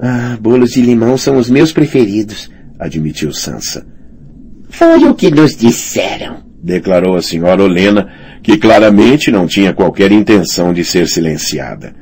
Ah, 0.00 0.38
bolos 0.40 0.70
de 0.70 0.80
limão 0.80 1.18
são 1.18 1.36
os 1.36 1.50
meus 1.50 1.70
preferidos, 1.70 2.50
admitiu 2.78 3.32
Sansa. 3.32 3.86
Foi 4.70 5.04
o 5.04 5.14
que 5.14 5.30
nos 5.30 5.54
disseram, 5.54 6.42
declarou 6.62 7.14
a 7.14 7.22
senhora 7.22 7.62
Olena, 7.62 8.08
que 8.42 8.56
claramente 8.56 9.30
não 9.30 9.46
tinha 9.46 9.74
qualquer 9.74 10.10
intenção 10.12 10.72
de 10.72 10.82
ser 10.82 11.08
silenciada. 11.08 11.94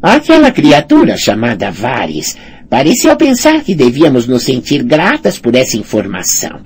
Aquela 0.00 0.50
criatura 0.50 1.16
chamada 1.16 1.70
Vares 1.70 2.36
pareceu 2.70 3.14
pensar 3.16 3.62
que 3.62 3.74
devíamos 3.74 4.26
nos 4.26 4.44
sentir 4.44 4.82
gratas 4.82 5.38
por 5.38 5.54
essa 5.54 5.76
informação. 5.76 6.60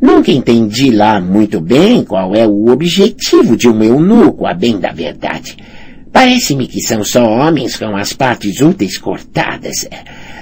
Nunca 0.00 0.30
entendi 0.30 0.90
lá 0.90 1.20
muito 1.20 1.60
bem 1.60 2.04
qual 2.04 2.34
é 2.34 2.46
o 2.46 2.68
objetivo 2.68 3.56
de 3.56 3.68
um 3.68 3.82
eunuco, 3.82 4.46
a 4.46 4.54
bem 4.54 4.78
da 4.78 4.92
verdade. 4.92 5.56
Parece-me 6.12 6.66
que 6.66 6.80
são 6.80 7.04
só 7.04 7.24
homens 7.24 7.76
com 7.76 7.96
as 7.96 8.12
partes 8.12 8.60
úteis 8.60 8.96
cortadas. 8.96 9.86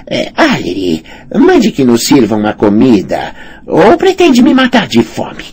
É, 0.09 0.31
Aleri, 0.35 1.03
mande 1.35 1.71
que 1.71 1.83
nos 1.83 2.03
sirvam 2.03 2.39
uma 2.39 2.53
comida, 2.53 3.33
ou 3.65 3.97
pretende 3.97 4.41
me 4.41 4.53
matar 4.53 4.87
de 4.87 5.03
fome? 5.03 5.43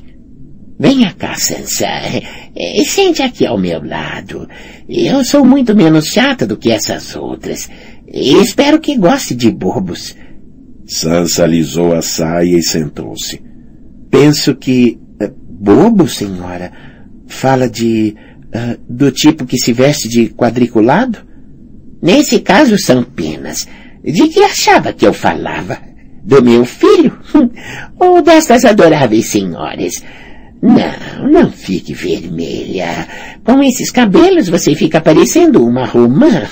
Venha 0.79 1.13
cá, 1.13 1.35
Sansa. 1.35 1.87
É, 1.87 2.85
sente 2.85 3.23
aqui 3.23 3.47
ao 3.47 3.59
meu 3.59 3.83
lado. 3.85 4.49
Eu 4.89 5.25
sou 5.25 5.45
muito 5.45 5.75
menos 5.75 6.07
chata 6.07 6.47
do 6.47 6.57
que 6.57 6.71
essas 6.71 7.17
outras. 7.17 7.69
Espero 8.07 8.81
que 8.81 8.97
goste 8.97 9.35
de 9.35 9.51
bobos. 9.51 10.15
Sansa 10.87 11.45
alisou 11.45 11.95
a 11.95 12.03
saia 12.03 12.59
e 12.59 12.63
sentou-se. 12.63 13.54
Penso 14.15 14.55
que... 14.55 14.97
Uh, 15.21 15.29
bobo, 15.37 16.07
senhora? 16.07 16.71
Fala 17.27 17.69
de 17.69 18.15
uh, 18.55 18.81
do 18.89 19.11
tipo 19.11 19.45
que 19.45 19.59
se 19.59 19.73
veste 19.73 20.09
de 20.09 20.29
quadriculado? 20.29 21.19
Nesse 22.01 22.39
caso 22.39 22.79
são 22.79 23.03
penas. 23.03 23.67
De 24.05 24.29
que 24.29 24.41
achava 24.45 24.93
que 24.93 25.05
eu 25.05 25.13
falava? 25.13 25.81
Do 26.23 26.41
meu 26.45 26.65
filho? 26.65 27.19
Ou 27.99 28.23
destas 28.23 28.65
adoráveis 28.65 29.27
senhoras? 29.27 29.95
Não, 30.63 31.29
não 31.29 31.51
fique 31.51 31.93
vermelha. 31.93 33.09
Com 33.43 33.61
esses 33.65 33.91
cabelos 33.91 34.49
você 34.49 34.77
fica 34.77 35.01
parecendo 35.01 35.67
uma 35.67 35.87
romã. 35.87 36.47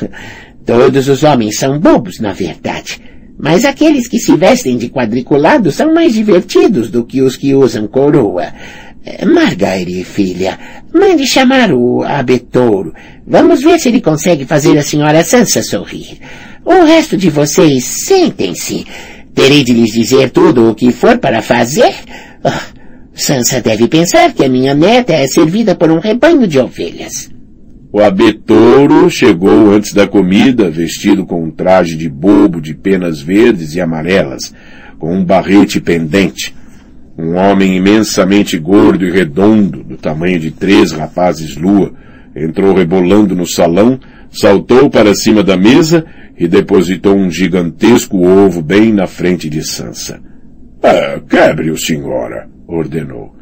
Todos 0.67 1.09
os 1.09 1.23
homens 1.23 1.59
são 1.59 1.79
bobos, 1.79 2.19
na 2.19 2.33
verdade. 2.33 3.01
Mas 3.43 3.65
aqueles 3.65 4.07
que 4.07 4.21
se 4.21 4.37
vestem 4.37 4.79
de 4.79 4.89
quadriculado 4.89 5.73
são 5.73 5.93
mais 5.93 6.15
divertidos 6.15 6.89
do 6.89 7.05
que 7.05 7.21
os 7.21 7.37
que 7.37 7.57
usam 7.57 7.89
coroa. 7.89 8.53
Margaire, 9.27 10.05
filha, 10.05 10.57
mande 10.95 11.27
chamar 11.27 11.73
o 11.73 12.05
abetouro. 12.05 12.95
Vamos 13.27 13.61
ver 13.61 13.81
se 13.81 13.89
ele 13.89 14.01
consegue 14.01 14.45
fazer 14.45 14.79
a 14.79 14.83
senhora 14.83 15.25
Sansa 15.25 15.61
sorrir. 15.61 16.21
O 16.65 16.85
resto 16.85 17.17
de 17.17 17.29
vocês, 17.31 17.83
sentem-se. 17.85 18.87
Terei 19.35 19.65
de 19.65 19.73
lhes 19.73 19.91
dizer 19.91 20.31
tudo 20.31 20.71
o 20.71 20.75
que 20.77 20.93
for 20.93 21.19
para 21.19 21.43
fazer? 21.43 21.93
Oh, 22.45 22.79
Sansa 23.13 23.61
deve 23.61 23.89
pensar 23.89 24.33
que 24.33 24.45
a 24.45 24.49
minha 24.49 24.73
neta 24.73 25.15
é 25.15 25.27
servida 25.27 25.75
por 25.75 25.91
um 25.91 25.99
rebanho 25.99 26.47
de 26.47 26.61
ovelhas. 26.61 27.29
O 27.93 28.01
abetouro 28.01 29.11
chegou 29.11 29.71
antes 29.71 29.93
da 29.93 30.09
comida, 30.09 30.71
vestido 30.71 31.27
com 31.27 31.45
um 31.45 31.51
traje 31.51 31.95
de 31.95 32.09
bobo 32.09 32.59
de 32.59 32.73
penas 32.73 33.21
verdes 33.21 33.75
e 33.75 33.83
amarelas, 33.83 34.55
com 34.99 35.15
um 35.15 35.23
barrete 35.23 35.79
pendente. 35.79 36.55
Um 37.19 37.37
homem 37.37 37.77
imensamente 37.77 38.59
gordo 38.59 39.05
e 39.05 39.11
redondo, 39.11 39.85
do 39.85 39.99
tamanho 39.99 40.41
de 40.41 40.51
três 40.51 40.91
rapazes 40.91 41.55
lua, 41.55 41.93
entrou 42.35 42.75
rebolando 42.75 43.37
no 43.37 43.47
salão, 43.47 44.01
saltou 44.31 44.89
para 44.89 45.15
cima 45.15 45.43
da 45.43 45.59
mesa 45.59 46.07
e 46.39 46.49
depositou 46.49 47.15
um 47.15 47.31
gigantesco 47.31 48.27
ovo 48.27 48.63
bem 48.63 48.91
na 48.91 49.07
frente 49.07 49.51
de 49.51 49.63
Sansa. 49.63 50.19
Ah, 50.83 51.21
quebre-o, 51.29 51.77
senhora, 51.77 52.49
ordenou. 52.67 53.42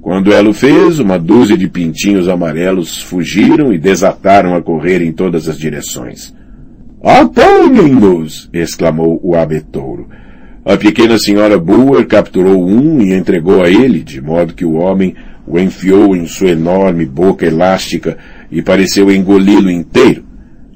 Quando 0.00 0.32
ela 0.32 0.48
o 0.48 0.54
fez, 0.54 0.98
uma 0.98 1.18
dúzia 1.18 1.58
de 1.58 1.68
pintinhos 1.68 2.26
amarelos 2.28 3.02
fugiram 3.02 3.72
e 3.72 3.78
desataram 3.78 4.54
a 4.54 4.62
correr 4.62 5.02
em 5.02 5.12
todas 5.12 5.48
as 5.48 5.58
direções. 5.58 6.34
Apanhem-nos! 7.02 8.48
exclamou 8.52 9.20
o 9.22 9.34
abetouro. 9.36 10.08
A 10.64 10.76
pequena 10.76 11.18
senhora 11.18 11.58
Boer 11.58 12.06
capturou 12.06 12.66
um 12.66 13.00
e 13.00 13.14
entregou 13.14 13.62
a 13.62 13.70
ele, 13.70 14.00
de 14.00 14.20
modo 14.20 14.54
que 14.54 14.64
o 14.64 14.74
homem 14.74 15.14
o 15.46 15.58
enfiou 15.58 16.14
em 16.14 16.26
sua 16.26 16.50
enorme 16.50 17.04
boca 17.04 17.44
elástica 17.44 18.16
e 18.50 18.62
pareceu 18.62 19.10
engoli-lo 19.10 19.70
inteiro. 19.70 20.24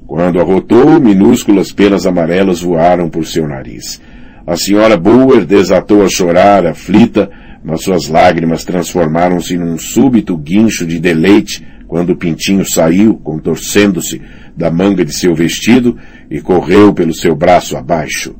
Quando 0.07 0.39
arrotou, 0.39 0.99
minúsculas 0.99 1.71
penas 1.71 2.05
amarelas 2.05 2.61
voaram 2.61 3.09
por 3.09 3.25
seu 3.25 3.47
nariz. 3.47 4.01
A 4.45 4.55
senhora 4.55 4.97
Boer 4.97 5.45
desatou 5.45 6.03
a 6.03 6.09
chorar, 6.09 6.65
aflita, 6.67 7.29
mas 7.65 7.81
suas 7.81 8.07
lágrimas 8.07 8.63
transformaram-se 8.63 9.57
num 9.57 9.77
súbito 9.77 10.37
guincho 10.37 10.85
de 10.85 10.99
deleite 10.99 11.65
quando 11.87 12.11
o 12.11 12.15
pintinho 12.15 12.63
saiu, 12.63 13.15
contorcendo-se, 13.15 14.21
da 14.55 14.69
manga 14.69 15.03
de 15.03 15.11
seu 15.11 15.33
vestido 15.33 15.97
e 16.29 16.39
correu 16.39 16.93
pelo 16.93 17.13
seu 17.13 17.35
braço 17.35 17.75
abaixo. 17.75 18.35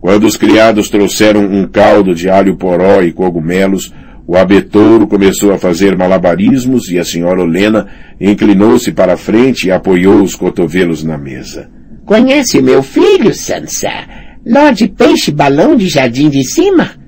Quando 0.00 0.24
os 0.24 0.36
criados 0.36 0.88
trouxeram 0.88 1.44
um 1.44 1.66
caldo 1.66 2.14
de 2.14 2.28
alho 2.28 2.56
poró 2.56 3.02
e 3.02 3.12
cogumelos, 3.12 3.92
o 4.26 4.36
abetouro 4.36 5.06
começou 5.06 5.52
a 5.52 5.58
fazer 5.58 5.96
malabarismos 5.96 6.88
e 6.88 6.98
a 6.98 7.04
senhora 7.04 7.42
Olena 7.42 7.88
inclinou-se 8.20 8.92
para 8.92 9.14
a 9.14 9.16
frente 9.16 9.66
e 9.66 9.72
apoiou 9.72 10.22
os 10.22 10.34
cotovelos 10.34 11.02
na 11.02 11.18
mesa. 11.18 11.68
Conhece 12.04 12.62
meu 12.62 12.82
filho, 12.82 13.34
Sansa? 13.34 13.90
Lorde 14.46 14.88
Peixe 14.88 15.30
Balão 15.30 15.74
de 15.74 15.88
Jardim 15.88 16.28
de 16.28 16.44
Cima? 16.44 17.03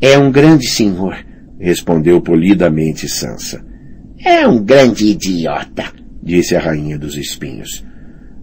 É 0.00 0.16
um 0.16 0.30
grande 0.30 0.66
senhor, 0.66 1.16
respondeu 1.60 2.22
polidamente 2.22 3.06
Sansa. 3.06 3.62
É 4.24 4.46
um 4.46 4.62
grande 4.62 5.06
idiota, 5.08 5.84
disse 6.22 6.56
a 6.56 6.60
rainha 6.60 6.98
dos 6.98 7.16
espinhos. 7.16 7.84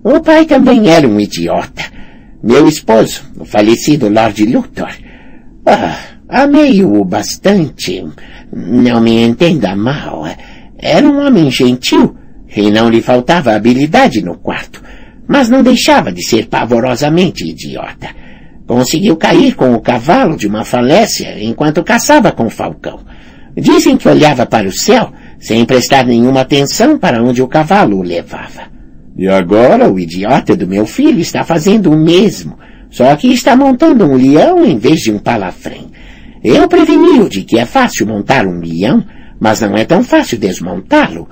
O 0.03 0.19
pai 0.21 0.45
também 0.45 0.89
era 0.89 1.07
um 1.07 1.19
idiota. 1.19 1.83
Meu 2.43 2.67
esposo, 2.67 3.23
o 3.39 3.43
falecido 3.43 4.07
Lord 4.07 4.45
Luthor. 4.45 4.91
Ah, 5.65 5.97
amei-o 6.29 7.03
bastante. 7.03 8.05
Não 8.53 9.01
me 9.01 9.23
entenda 9.23 9.75
mal. 9.75 10.25
Era 10.77 11.07
um 11.07 11.25
homem 11.25 11.49
gentil 11.49 12.15
e 12.55 12.69
não 12.69 12.89
lhe 12.89 13.01
faltava 13.01 13.55
habilidade 13.55 14.21
no 14.21 14.37
quarto, 14.37 14.81
mas 15.27 15.49
não 15.49 15.63
deixava 15.63 16.11
de 16.11 16.23
ser 16.25 16.47
pavorosamente 16.47 17.49
idiota. 17.49 18.26
Conseguiu 18.67 19.15
cair 19.15 19.55
com 19.55 19.73
o 19.73 19.79
cavalo 19.79 20.35
de 20.35 20.45
uma 20.45 20.65
falécia 20.65 21.41
enquanto 21.41 21.83
caçava 21.83 22.33
com 22.33 22.47
o 22.47 22.49
falcão. 22.49 22.99
Dizem 23.55 23.95
que 23.95 24.09
olhava 24.09 24.45
para 24.45 24.67
o 24.67 24.71
céu 24.71 25.11
sem 25.39 25.65
prestar 25.65 26.05
nenhuma 26.05 26.41
atenção 26.41 26.97
para 26.97 27.23
onde 27.23 27.41
o 27.41 27.47
cavalo 27.47 27.97
o 27.97 28.03
levava. 28.03 28.63
E 29.17 29.27
agora 29.27 29.89
o 29.89 29.97
idiota 29.97 30.55
do 30.55 30.67
meu 30.67 30.85
filho 30.85 31.19
está 31.19 31.43
fazendo 31.43 31.91
o 31.91 31.97
mesmo, 31.97 32.59
só 32.91 33.15
que 33.15 33.29
está 33.29 33.55
montando 33.55 34.05
um 34.05 34.15
leão 34.15 34.65
em 34.65 34.77
vez 34.77 34.99
de 34.99 35.11
um 35.11 35.17
palafrém. 35.17 35.87
Eu 36.43 36.67
preveni-o 36.67 37.29
de 37.29 37.43
que 37.43 37.57
é 37.57 37.65
fácil 37.65 38.05
montar 38.05 38.45
um 38.45 38.59
leão, 38.59 39.03
mas 39.39 39.61
não 39.61 39.75
é 39.75 39.85
tão 39.85 40.03
fácil 40.03 40.37
desmontá-lo. 40.37 41.27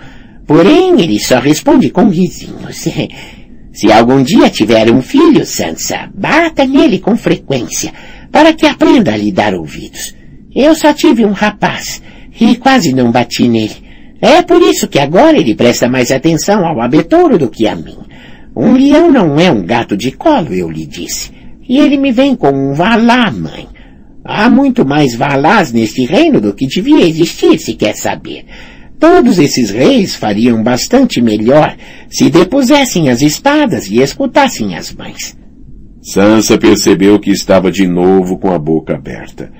Porém, 0.47 1.01
ele 1.01 1.19
só 1.19 1.39
responde 1.39 1.89
com 1.89 2.09
risinhos. 2.09 2.87
Se 3.75 3.91
algum 3.91 4.23
dia 4.23 4.49
tiver 4.49 4.89
um 4.89 5.01
filho, 5.01 5.45
Sansa, 5.45 6.09
bata 6.15 6.63
nele 6.65 6.97
com 6.97 7.17
frequência, 7.17 7.91
para 8.31 8.53
que 8.53 8.65
aprenda 8.65 9.13
a 9.13 9.17
lhe 9.17 9.33
dar 9.33 9.53
ouvidos. 9.53 10.15
Eu 10.55 10.73
só 10.73 10.93
tive 10.93 11.25
um 11.25 11.33
rapaz, 11.33 12.01
e 12.39 12.55
quase 12.55 12.93
não 12.93 13.11
bati 13.11 13.49
nele. 13.49 13.83
É 14.21 14.41
por 14.41 14.61
isso 14.61 14.87
que 14.87 14.97
agora 14.97 15.37
ele 15.37 15.53
presta 15.55 15.89
mais 15.89 16.09
atenção 16.09 16.65
ao 16.65 16.81
abetouro 16.81 17.37
do 17.37 17.49
que 17.49 17.67
a 17.67 17.75
mim. 17.75 17.97
Um 18.55 18.71
leão 18.71 19.11
não 19.11 19.37
é 19.37 19.51
um 19.51 19.65
gato 19.65 19.97
de 19.97 20.13
colo, 20.13 20.53
eu 20.53 20.71
lhe 20.71 20.85
disse. 20.85 21.29
E 21.67 21.77
ele 21.77 21.97
me 21.97 22.13
vem 22.13 22.33
com 22.33 22.51
um 22.51 22.73
valá, 22.73 23.29
mãe. 23.29 23.67
Há 24.23 24.49
muito 24.49 24.85
mais 24.85 25.13
valás 25.13 25.73
neste 25.73 26.05
reino 26.05 26.39
do 26.39 26.53
que 26.53 26.65
devia 26.65 27.05
existir, 27.05 27.59
se 27.59 27.73
quer 27.73 27.93
saber. 27.93 28.45
Todos 28.99 29.39
esses 29.39 29.69
reis 29.69 30.15
fariam 30.15 30.63
bastante 30.63 31.21
melhor 31.21 31.75
se 32.09 32.29
depusessem 32.29 33.09
as 33.09 33.21
espadas 33.21 33.87
e 33.87 33.99
escutassem 34.01 34.75
as 34.75 34.93
mães. 34.93 35.37
Sansa 36.01 36.57
percebeu 36.57 37.19
que 37.19 37.31
estava 37.31 37.71
de 37.71 37.87
novo 37.87 38.37
com 38.37 38.51
a 38.51 38.59
boca 38.59 38.95
aberta. 38.95 39.51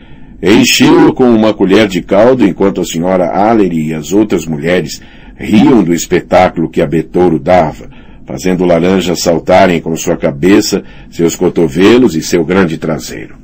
Encheu-o 0.41 1.13
com 1.13 1.25
uma 1.25 1.53
colher 1.53 1.87
de 1.87 2.01
caldo 2.01 2.45
enquanto 2.45 2.81
a 2.81 2.85
senhora 2.85 3.29
Allery 3.29 3.87
e 3.87 3.93
as 3.93 4.13
outras 4.13 4.45
mulheres 4.45 5.01
riam 5.35 5.83
do 5.83 5.93
espetáculo 5.93 6.69
que 6.69 6.81
a 6.81 6.87
Betouro 6.87 7.39
dava, 7.39 7.89
fazendo 8.25 8.63
Laranja 8.63 9.15
saltarem 9.15 9.81
com 9.81 9.95
sua 9.95 10.17
cabeça, 10.17 10.83
seus 11.09 11.35
cotovelos 11.35 12.15
e 12.15 12.21
seu 12.21 12.45
grande 12.45 12.77
traseiro. 12.77 13.35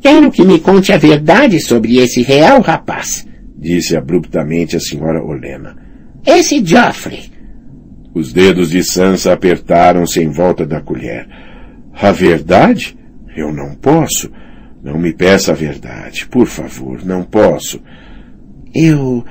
Quero 0.00 0.30
que 0.30 0.44
me 0.44 0.58
conte 0.58 0.92
a 0.92 0.96
verdade 0.96 1.60
sobre 1.60 1.98
esse 1.98 2.22
real 2.22 2.60
rapaz, 2.60 3.26
disse 3.60 3.96
abruptamente 3.96 4.76
a 4.76 4.80
senhora 4.80 5.22
Olena. 5.22 5.76
Esse 6.26 6.64
Joffrey. 6.64 7.30
Os 8.14 8.32
dedos 8.32 8.70
de 8.70 8.82
Sansa 8.82 9.32
apertaram-se 9.32 10.20
em 10.20 10.30
volta 10.30 10.66
da 10.66 10.80
colher. 10.80 11.28
A 11.92 12.10
verdade? 12.10 12.96
Eu 13.36 13.52
não 13.52 13.74
posso. 13.74 14.30
Não 14.82 14.98
me 14.98 15.12
peça 15.12 15.52
a 15.52 15.54
verdade, 15.54 16.26
por 16.26 16.46
favor, 16.46 17.04
não 17.04 17.22
posso. 17.22 17.80
Eu. 18.74 19.24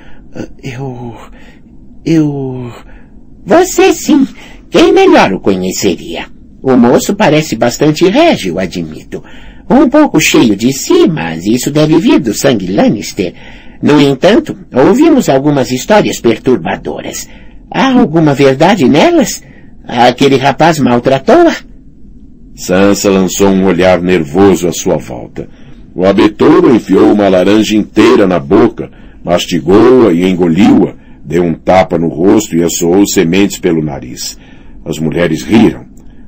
Eu. 0.64 1.16
Eu. 2.06 2.72
Você 3.44 3.92
sim. 3.94 4.28
Quem 4.70 4.94
melhor 4.94 5.34
o 5.34 5.40
conheceria? 5.40 6.28
O 6.62 6.76
moço 6.76 7.16
parece 7.16 7.56
bastante 7.56 8.08
régio, 8.08 8.60
admito. 8.60 9.24
Um 9.70 9.90
pouco 9.90 10.20
cheio 10.20 10.56
de 10.56 10.72
si, 10.72 11.08
mas 11.08 11.46
isso 11.46 11.72
deve 11.72 11.98
vir 12.00 12.20
do 12.20 12.34
sangue 12.34 12.68
Lannister. 12.72 13.34
No 13.82 14.00
entanto, 14.02 14.58
ouvimos 14.74 15.30
algumas 15.30 15.72
histórias 15.72 16.20
perturbadoras. 16.20 17.30
Há 17.72 17.94
alguma 17.94 18.34
verdade 18.34 18.88
nelas? 18.88 19.42
Aquele 19.88 20.36
rapaz 20.36 20.80
maltratou-a? 20.80 21.56
Sansa 22.56 23.10
lançou 23.10 23.50
um 23.50 23.66
olhar 23.66 24.02
nervoso 24.02 24.68
à 24.68 24.74
sua 24.74 24.98
volta. 24.98 25.48
O 25.96 26.06
abetouro 26.06 26.76
enfiou 26.76 27.14
uma 27.14 27.30
laranja 27.30 27.76
inteira 27.76 28.28
na 28.28 28.38
boca, 28.38 28.92
mastigou-a 29.24 30.12
e 30.12 30.26
engoliu-a, 30.26 30.94
deu 31.24 31.44
um 31.44 31.54
tapa 31.54 31.98
no 31.98 32.10
rosto 32.10 32.56
e 32.56 32.64
assoou 32.64 33.08
sementes 33.08 33.60
pelo 33.60 33.82
nariz. 33.82 34.38
As 34.86 35.00
mulheres 35.00 35.42
riram. 35.42 35.86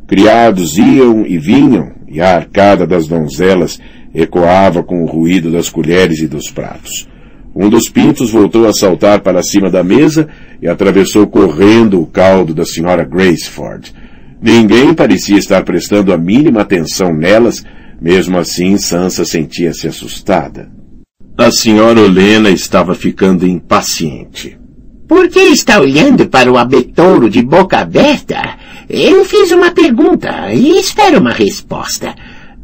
Criados 0.08 0.78
iam 0.78 1.26
e 1.26 1.38
vinham, 1.38 1.92
e 2.08 2.22
a 2.22 2.36
arcada 2.36 2.88
das 2.88 3.08
donzelas 3.08 3.80
ecoava 4.14 4.84
com 4.84 5.04
o 5.04 5.06
ruído 5.06 5.52
das 5.52 5.70
colheres 5.70 6.20
e 6.20 6.28
dos 6.28 6.50
pratos. 6.50 7.08
Um 7.56 7.70
dos 7.70 7.90
pintos 7.90 8.32
voltou 8.32 8.68
a 8.68 8.74
saltar 8.74 9.22
para 9.22 9.44
cima 9.44 9.70
da 9.70 9.84
mesa 9.84 10.28
e 10.62 10.68
atravessou 10.68 11.28
correndo 11.28 12.02
o 12.02 12.08
caldo 12.08 12.54
da 12.54 12.66
senhora 12.66 13.04
Graceford. 13.04 13.94
Ninguém 14.42 14.94
parecia 14.94 15.38
estar 15.38 15.64
prestando 15.64 16.14
a 16.14 16.18
mínima 16.18 16.62
atenção 16.62 17.14
nelas, 17.14 17.64
mesmo 18.02 18.38
assim 18.38 18.78
Sansa 18.78 19.26
sentia-se 19.26 19.88
assustada. 19.88 20.72
A 21.38 21.52
senhora 21.52 22.02
Olena 22.02 22.50
estava 22.50 22.96
ficando 22.96 23.48
impaciente. 23.48 24.58
Por 25.08 25.28
que 25.28 25.40
está 25.40 25.80
olhando 25.80 26.28
para 26.28 26.52
o 26.52 26.58
abetouro 26.58 27.30
de 27.30 27.42
boca 27.42 27.80
aberta? 27.80 28.58
Eu 28.90 29.26
fiz 29.26 29.52
uma 29.52 29.72
pergunta 29.72 30.54
e 30.54 30.80
espero 30.80 31.20
uma 31.20 31.32
resposta. 31.32 32.16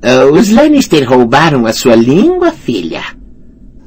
Uh, 0.01 0.31
os 0.31 0.49
Lannister 0.49 1.07
roubaram 1.07 1.65
a 1.65 1.73
sua 1.73 1.95
língua, 1.95 2.51
filha? 2.51 3.01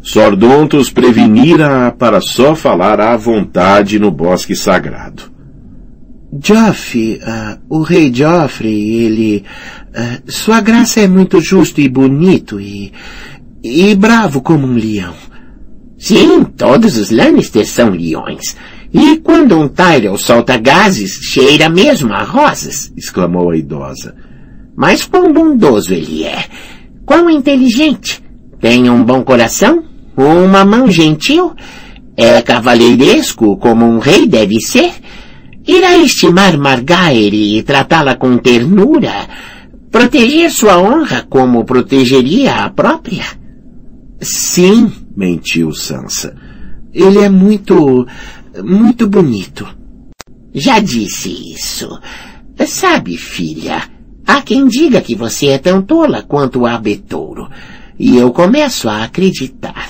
Sordontos 0.03 0.91
prevenira 0.91 1.95
para 1.99 2.21
só 2.21 2.55
falar 2.55 3.01
à 3.01 3.17
vontade 3.17 3.99
no 3.99 4.11
bosque 4.11 4.57
sagrado. 4.57 5.31
Joffrey, 6.43 7.21
uh, 7.23 7.59
o 7.69 7.83
rei 7.83 8.13
Joffrey, 8.13 9.05
ele... 9.05 9.45
Uh, 9.91 10.31
sua 10.31 10.61
graça 10.61 11.01
é 11.01 11.09
muito 11.09 11.41
justo 11.41 11.81
e 11.81 11.89
bonito 11.89 12.61
e... 12.61 12.93
e 13.63 13.95
bravo 13.95 14.41
como 14.41 14.67
um 14.67 14.75
leão. 14.75 15.15
Sim, 15.99 16.45
todos 16.45 16.97
os 16.97 17.11
Lannister 17.11 17.67
são 17.67 17.91
leões. 17.91 18.57
E 18.93 19.19
quando 19.19 19.59
um 19.59 19.69
Tyrell 19.69 20.17
solta 20.17 20.57
gases, 20.57 21.13
cheira 21.13 21.69
mesmo 21.69 22.13
a 22.13 22.23
rosas, 22.23 22.93
exclamou 22.97 23.51
a 23.51 23.57
idosa. 23.57 24.15
Mas 24.75 25.05
quão 25.05 25.33
bondoso 25.33 25.93
ele 25.93 26.25
é. 26.25 26.47
Quão 27.05 27.29
inteligente. 27.29 28.23
Tem 28.61 28.89
um 28.89 29.05
bom 29.05 29.23
coração, 29.23 29.85
uma 30.17 30.65
mão 30.65 30.91
gentil, 30.91 31.55
é 32.17 32.43
cavaleiresco 32.43 33.57
como 33.57 33.87
um 33.87 33.99
rei 33.99 34.27
deve 34.27 34.61
ser, 34.61 34.93
Irá 35.67 35.97
estimar 35.99 36.59
Margaery 36.59 37.59
e 37.59 37.63
tratá-la 37.63 38.17
com 38.17 38.39
ternura, 38.39 39.29
proteger 39.91 40.51
sua 40.51 40.81
honra 40.81 41.27
como 41.29 41.65
protegeria 41.65 42.65
a 42.65 42.71
própria? 42.71 43.25
Sim, 44.21 44.91
mentiu 45.17 45.73
Sansa. 45.73 46.35
Ele 46.93 47.19
é 47.21 47.29
muito, 47.29 48.07
muito 48.65 49.07
bonito. 49.07 49.65
Já 50.53 50.81
disse 50.81 51.53
isso. 51.53 51.89
Sabe, 52.67 53.17
filha, 53.17 53.83
há 54.27 54.43
quem 54.43 54.67
diga 54.67 55.01
que 55.01 55.15
você 55.15 55.49
é 55.49 55.59
tão 55.59 55.83
tola 55.83 56.23
quanto 56.23 56.61
o 56.61 56.67
abetouro. 56.67 57.49
E 57.99 58.17
eu 58.17 58.33
começo 58.33 58.89
a 58.89 59.05
acreditar. 59.05 59.89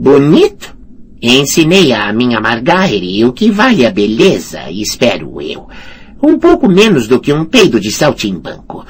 Bonito? 0.00 0.78
Ensinei 1.20 1.92
a 1.92 2.12
minha 2.12 2.40
Margaery 2.40 3.24
o 3.24 3.32
que 3.32 3.50
vale 3.50 3.84
a 3.84 3.90
beleza, 3.90 4.70
espero 4.70 5.42
eu. 5.42 5.66
Um 6.22 6.38
pouco 6.38 6.68
menos 6.68 7.08
do 7.08 7.18
que 7.18 7.32
um 7.32 7.44
peido 7.44 7.80
de 7.80 7.90
saltimbanco. 7.90 8.86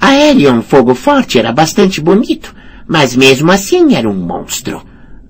Aerion 0.00 0.62
Fogo 0.62 0.94
Forte 0.94 1.38
era 1.38 1.52
bastante 1.52 2.00
bonito, 2.00 2.54
mas 2.86 3.14
mesmo 3.14 3.52
assim 3.52 3.94
era 3.94 4.08
um 4.08 4.14
monstro. 4.14 4.82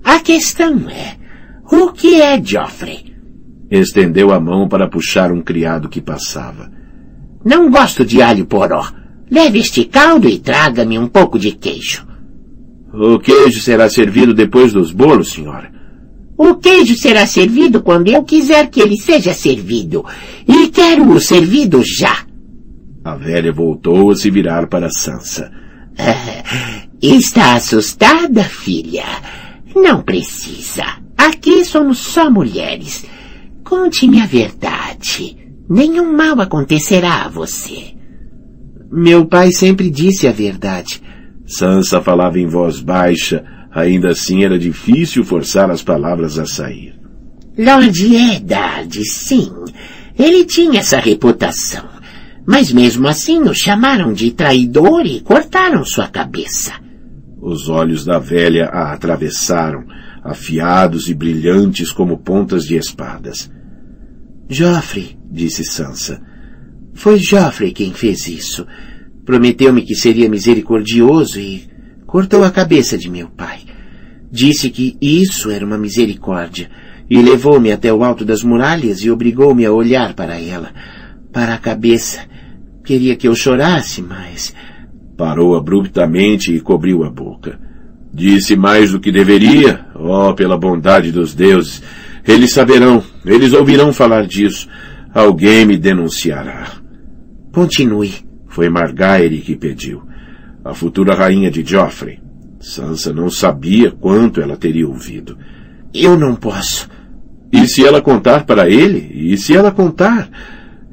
A 0.05 0.21
questão 0.21 0.89
é, 0.89 1.17
o 1.69 1.91
que 1.91 2.21
é 2.21 2.41
Joffrey? 2.41 3.13
Estendeu 3.69 4.31
a 4.31 4.39
mão 4.39 4.69
para 4.69 4.87
puxar 4.87 5.33
um 5.33 5.41
criado 5.41 5.89
que 5.89 5.99
passava. 5.99 6.71
Não 7.43 7.69
gosto 7.69 8.05
de 8.05 8.21
alho 8.21 8.45
poró. 8.45 8.87
Leve 9.29 9.59
este 9.59 9.83
caldo 9.83 10.29
e 10.29 10.39
traga-me 10.39 10.97
um 10.97 11.09
pouco 11.09 11.37
de 11.37 11.51
queijo. 11.51 12.07
O 12.93 13.19
queijo 13.19 13.61
será 13.61 13.89
servido 13.89 14.33
depois 14.33 14.73
dos 14.73 14.91
bolos, 14.91 15.31
senhora. 15.31 15.71
O 16.37 16.55
queijo 16.55 16.95
será 16.95 17.27
servido 17.27 17.81
quando 17.81 18.07
eu 18.07 18.23
quiser 18.23 18.69
que 18.69 18.79
ele 18.79 18.97
seja 18.97 19.33
servido. 19.33 20.05
E 20.47 20.69
quero-o 20.69 21.19
servido 21.19 21.83
já. 21.83 22.25
A 23.03 23.15
velha 23.15 23.51
voltou 23.51 24.11
a 24.11 24.15
se 24.15 24.29
virar 24.29 24.67
para 24.67 24.89
Sansa. 24.89 25.51
está 27.01 27.55
assustada, 27.55 28.43
filha? 28.43 29.05
Não 29.75 30.01
precisa. 30.01 30.85
Aqui 31.17 31.65
somos 31.65 31.99
só 31.99 32.29
mulheres. 32.29 33.05
Conte-me 33.63 34.21
a 34.21 34.25
verdade. 34.25 35.37
Nenhum 35.69 36.15
mal 36.15 36.39
acontecerá 36.41 37.25
a 37.25 37.29
você. 37.29 37.95
Meu 38.91 39.25
pai 39.25 39.51
sempre 39.51 39.89
disse 39.91 40.27
a 40.27 40.31
verdade. 40.31 41.01
Sansa 41.49 41.99
falava 41.99 42.39
em 42.39 42.45
voz 42.45 42.79
baixa, 42.79 43.43
ainda 43.71 44.09
assim 44.09 44.43
era 44.43 44.57
difícil 44.57 45.23
forçar 45.23 45.71
as 45.71 45.81
palavras 45.81 46.37
a 46.37 46.45
sair. 46.45 46.93
Lord 47.57 48.15
Eddard, 48.15 49.03
sim. 49.03 49.51
Ele 50.17 50.45
tinha 50.45 50.79
essa 50.79 50.99
reputação. 50.99 51.89
Mas 52.45 52.71
mesmo 52.71 53.07
assim 53.07 53.41
o 53.41 53.53
chamaram 53.53 54.13
de 54.13 54.29
traidor 54.31 55.05
e 55.07 55.21
cortaram 55.21 55.83
sua 55.83 56.07
cabeça. 56.07 56.73
Os 57.41 57.67
olhos 57.67 58.05
da 58.05 58.19
velha 58.19 58.65
a 58.65 58.93
atravessaram, 58.93 59.85
afiados 60.23 61.09
e 61.09 61.15
brilhantes 61.15 61.91
como 61.91 62.19
pontas 62.19 62.65
de 62.65 62.75
espadas. 62.75 63.51
Joffrey, 64.47 65.17
disse 65.31 65.63
Sansa. 65.63 66.21
Foi 66.93 67.17
Joffrey 67.17 67.71
quem 67.71 67.91
fez 67.91 68.27
isso. 68.27 68.67
Prometeu-me 69.29 69.83
que 69.83 69.93
seria 69.93 70.27
misericordioso 70.27 71.39
e 71.39 71.69
cortou 72.07 72.43
a 72.43 72.49
cabeça 72.49 72.97
de 72.97 73.07
meu 73.11 73.29
pai. 73.29 73.59
Disse 74.31 74.71
que 74.71 74.97
isso 74.99 75.51
era 75.51 75.63
uma 75.63 75.77
misericórdia 75.77 76.67
e 77.07 77.21
levou-me 77.21 77.71
até 77.71 77.93
o 77.93 78.03
alto 78.03 78.25
das 78.25 78.41
muralhas 78.41 79.03
e 79.03 79.11
obrigou-me 79.11 79.63
a 79.67 79.71
olhar 79.71 80.15
para 80.15 80.41
ela, 80.41 80.71
para 81.31 81.53
a 81.53 81.59
cabeça. 81.59 82.21
Queria 82.83 83.15
que 83.15 83.27
eu 83.27 83.35
chorasse, 83.35 84.01
mas... 84.01 84.51
Parou 85.15 85.55
abruptamente 85.55 86.51
e 86.51 86.59
cobriu 86.59 87.03
a 87.03 87.11
boca. 87.11 87.59
Disse 88.11 88.55
mais 88.55 88.93
do 88.93 88.99
que 88.99 89.11
deveria? 89.11 89.85
Oh, 89.93 90.33
pela 90.33 90.57
bondade 90.57 91.11
dos 91.11 91.35
deuses! 91.35 91.83
Eles 92.27 92.51
saberão, 92.51 93.03
eles 93.23 93.53
ouvirão 93.53 93.93
falar 93.93 94.25
disso. 94.25 94.67
Alguém 95.13 95.67
me 95.67 95.77
denunciará. 95.77 96.71
Continue. 97.51 98.27
Foi 98.49 98.69
Margaery 98.69 99.39
que 99.39 99.55
pediu. 99.55 100.03
A 100.63 100.73
futura 100.73 101.15
rainha 101.15 101.49
de 101.49 101.63
Joffrey. 101.63 102.19
Sansa 102.59 103.13
não 103.13 103.29
sabia 103.29 103.91
quanto 103.91 104.41
ela 104.41 104.57
teria 104.57 104.87
ouvido. 104.87 105.37
Eu 105.93 106.17
não 106.17 106.35
posso. 106.35 106.89
E 107.51 107.65
se 107.67 107.85
ela 107.85 108.01
contar 108.01 108.45
para 108.45 108.69
ele? 108.69 109.09
E 109.13 109.37
se 109.37 109.55
ela 109.55 109.71
contar? 109.71 110.29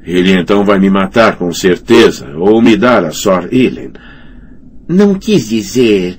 Ele 0.03 0.31
então 0.31 0.63
vai 0.63 0.79
me 0.79 0.89
matar 0.89 1.37
com 1.37 1.51
certeza, 1.51 2.33
ou 2.37 2.61
me 2.61 2.77
dar 2.77 3.03
a 3.03 3.11
Sor 3.11 3.49
Ellen. 3.51 3.91
Não 4.87 5.15
quis 5.15 5.49
dizer. 5.49 6.17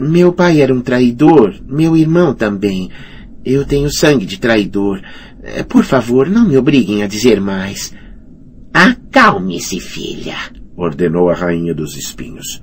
Meu 0.00 0.32
pai 0.32 0.60
era 0.60 0.74
um 0.74 0.80
traidor, 0.80 1.54
meu 1.68 1.96
irmão 1.96 2.34
também. 2.34 2.90
Eu 3.44 3.64
tenho 3.64 3.90
sangue 3.92 4.26
de 4.26 4.38
traidor. 4.38 5.00
Por 5.68 5.84
favor, 5.84 6.28
não 6.28 6.48
me 6.48 6.56
obriguem 6.56 7.02
a 7.02 7.06
dizer 7.06 7.40
mais. 7.40 7.94
Acalme-se, 8.74 9.78
filha, 9.78 10.36
ordenou 10.76 11.30
a 11.30 11.34
rainha 11.34 11.74
dos 11.74 11.96
espinhos. 11.96 12.62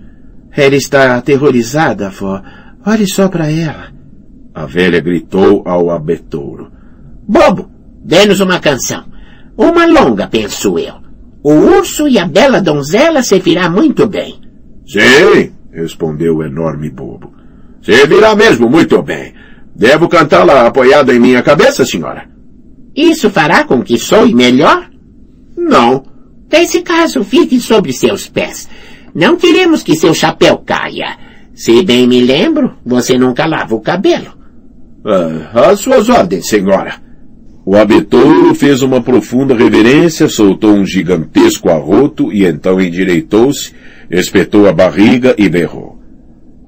Ela 0.51 0.75
está 0.75 1.15
aterrorizada, 1.15 2.07
avó. 2.07 2.41
Olhe 2.85 3.07
só 3.07 3.27
para 3.27 3.49
ela. 3.49 3.91
A 4.53 4.65
velha 4.65 4.99
gritou 4.99 5.63
ao 5.65 5.89
abetouro. 5.89 6.71
Bobo, 7.27 7.69
dê-nos 8.03 8.39
uma 8.39 8.59
canção. 8.59 9.05
Uma 9.55 9.85
longa, 9.85 10.27
penso 10.27 10.79
eu. 10.79 10.95
O 11.43 11.53
urso 11.53 12.07
e 12.07 12.17
a 12.17 12.25
bela 12.25 12.61
donzela 12.61 13.21
servirá 13.21 13.69
muito 13.69 14.07
bem. 14.07 14.39
Sim, 14.87 15.53
respondeu 15.71 16.37
o 16.37 16.43
enorme 16.43 16.89
bobo. 16.89 17.33
Servirá 17.81 18.35
mesmo 18.35 18.69
muito 18.69 19.01
bem. 19.01 19.33
Devo 19.75 20.09
cantá-la 20.09 20.67
apoiada 20.67 21.13
em 21.13 21.19
minha 21.19 21.41
cabeça, 21.41 21.85
senhora? 21.85 22.27
Isso 22.95 23.29
fará 23.29 23.63
com 23.63 23.81
que 23.81 23.97
soe 23.97 24.33
melhor? 24.33 24.89
Não. 25.55 26.03
Nesse 26.51 26.81
caso, 26.81 27.23
fique 27.23 27.59
sobre 27.59 27.93
seus 27.93 28.27
pés. 28.27 28.67
Não 29.13 29.35
queremos 29.35 29.83
que 29.83 29.95
seu 29.95 30.13
chapéu 30.13 30.57
caia. 30.57 31.17
Se 31.53 31.83
bem 31.83 32.07
me 32.07 32.21
lembro, 32.21 32.77
você 32.85 33.17
nunca 33.17 33.45
lava 33.45 33.75
o 33.75 33.81
cabelo. 33.81 34.37
Ah, 35.05 35.75
suas 35.75 36.09
ordens, 36.09 36.47
senhora. 36.47 36.95
O 37.65 37.75
abetouro 37.75 38.55
fez 38.55 38.81
uma 38.81 39.01
profunda 39.01 39.55
reverência, 39.55 40.27
soltou 40.27 40.71
um 40.71 40.85
gigantesco 40.85 41.69
arroto 41.69 42.31
e 42.33 42.45
então 42.45 42.81
endireitou-se, 42.81 43.73
espetou 44.09 44.67
a 44.67 44.73
barriga 44.73 45.35
e 45.37 45.47
berrou. 45.47 45.99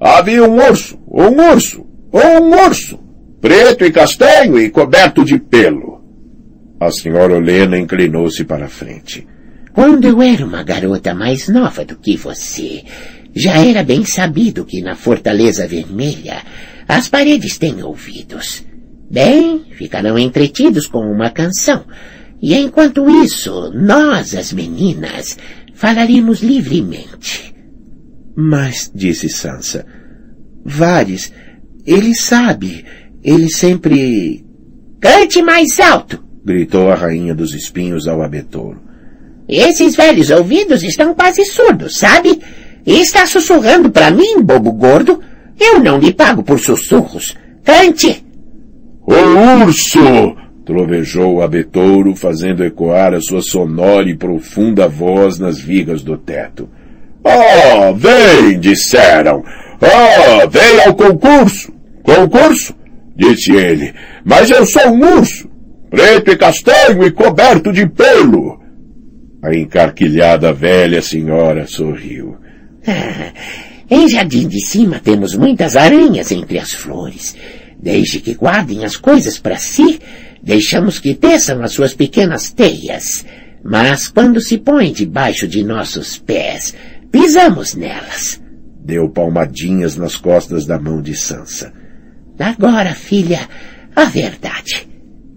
Havia 0.00 0.44
um 0.44 0.56
urso, 0.56 0.98
um 1.08 1.52
urso, 1.52 1.84
um 2.12 2.66
urso, 2.66 2.98
preto 3.40 3.84
e 3.84 3.90
castanho 3.90 4.58
e 4.58 4.70
coberto 4.70 5.24
de 5.24 5.38
pelo. 5.38 6.00
A 6.78 6.90
senhora 6.90 7.34
Olena 7.34 7.78
inclinou-se 7.78 8.44
para 8.44 8.66
a 8.66 8.68
frente. 8.68 9.26
Quando 9.72 10.06
eu 10.06 10.20
era 10.20 10.44
uma 10.44 10.62
garota 10.62 11.14
mais 11.14 11.48
nova 11.48 11.84
do 11.84 11.96
que 11.96 12.16
você, 12.16 12.84
já 13.34 13.56
era 13.56 13.82
bem 13.82 14.04
sabido 14.04 14.64
que 14.64 14.82
na 14.82 14.94
Fortaleza 14.94 15.66
Vermelha 15.66 16.42
as 16.86 17.08
paredes 17.08 17.56
têm 17.56 17.82
ouvidos. 17.82 18.64
Bem, 19.10 19.64
ficarão 19.70 20.18
entretidos 20.18 20.86
com 20.86 21.00
uma 21.00 21.30
canção. 21.30 21.84
E 22.40 22.54
enquanto 22.54 23.08
isso, 23.24 23.70
nós, 23.74 24.34
as 24.34 24.52
meninas, 24.52 25.38
falaremos 25.74 26.40
livremente. 26.42 27.54
Mas, 28.36 28.90
disse 28.94 29.28
Sansa, 29.28 29.86
Vares, 30.64 31.32
ele 31.86 32.14
sabe, 32.14 32.84
ele 33.22 33.48
sempre... 33.48 34.44
Cante 35.00 35.42
mais 35.42 35.80
alto! 35.80 36.22
gritou 36.44 36.90
a 36.90 36.94
rainha 36.94 37.34
dos 37.34 37.54
espinhos 37.54 38.06
ao 38.06 38.22
abetouro. 38.22 38.91
Esses 39.48 39.96
velhos 39.96 40.30
ouvidos 40.30 40.82
estão 40.82 41.14
quase 41.14 41.44
surdos, 41.44 41.98
sabe? 41.98 42.40
E 42.86 43.00
está 43.00 43.26
sussurrando 43.26 43.90
para 43.90 44.10
mim, 44.10 44.42
bobo 44.42 44.72
gordo. 44.72 45.20
Eu 45.60 45.80
não 45.80 45.98
lhe 45.98 46.12
pago 46.12 46.42
por 46.42 46.58
sussurros. 46.58 47.36
Cante! 47.64 48.24
O 49.06 49.64
urso! 49.64 50.36
trovejou 50.64 51.34
o 51.34 51.42
abetouro, 51.42 52.14
fazendo 52.14 52.64
ecoar 52.64 53.14
a 53.14 53.20
sua 53.20 53.42
sonora 53.42 54.08
e 54.08 54.16
profunda 54.16 54.88
voz 54.88 55.38
nas 55.38 55.58
vigas 55.58 56.02
do 56.02 56.16
teto. 56.16 56.68
Oh, 57.24 57.92
vem, 57.94 58.58
disseram. 58.60 59.44
Oh, 59.80 60.48
vem 60.48 60.84
ao 60.86 60.94
concurso. 60.94 61.72
Concurso? 62.02 62.74
Disse 63.16 63.52
ele. 63.52 63.92
Mas 64.24 64.50
eu 64.50 64.64
sou 64.66 64.88
um 64.88 65.18
urso 65.18 65.52
preto 65.92 66.30
e 66.30 66.36
castanho 66.36 67.04
e 67.04 67.10
coberto 67.10 67.70
de 67.70 67.86
pelo. 67.86 68.61
A 69.42 69.52
encarquilhada 69.52 70.52
velha 70.52 71.02
senhora 71.02 71.66
sorriu. 71.66 72.38
em 73.90 74.08
Jardim 74.08 74.46
de 74.46 74.64
Cima 74.64 75.00
temos 75.00 75.34
muitas 75.34 75.74
aranhas 75.74 76.30
entre 76.30 76.60
as 76.60 76.72
flores. 76.72 77.34
Desde 77.76 78.20
que 78.20 78.34
guardem 78.34 78.84
as 78.84 78.96
coisas 78.96 79.40
para 79.40 79.56
si, 79.56 79.98
deixamos 80.40 81.00
que 81.00 81.14
teçam 81.14 81.60
as 81.60 81.72
suas 81.72 81.92
pequenas 81.92 82.52
teias. 82.52 83.26
Mas 83.64 84.06
quando 84.06 84.40
se 84.40 84.58
põem 84.58 84.92
debaixo 84.92 85.48
de 85.48 85.64
nossos 85.64 86.16
pés, 86.18 86.72
pisamos 87.10 87.74
nelas. 87.74 88.40
Deu 88.84 89.08
palmadinhas 89.08 89.96
nas 89.96 90.16
costas 90.16 90.66
da 90.66 90.78
mão 90.78 91.02
de 91.02 91.16
Sansa. 91.16 91.72
Agora, 92.38 92.94
filha, 92.94 93.40
a 93.94 94.04
verdade. 94.04 94.91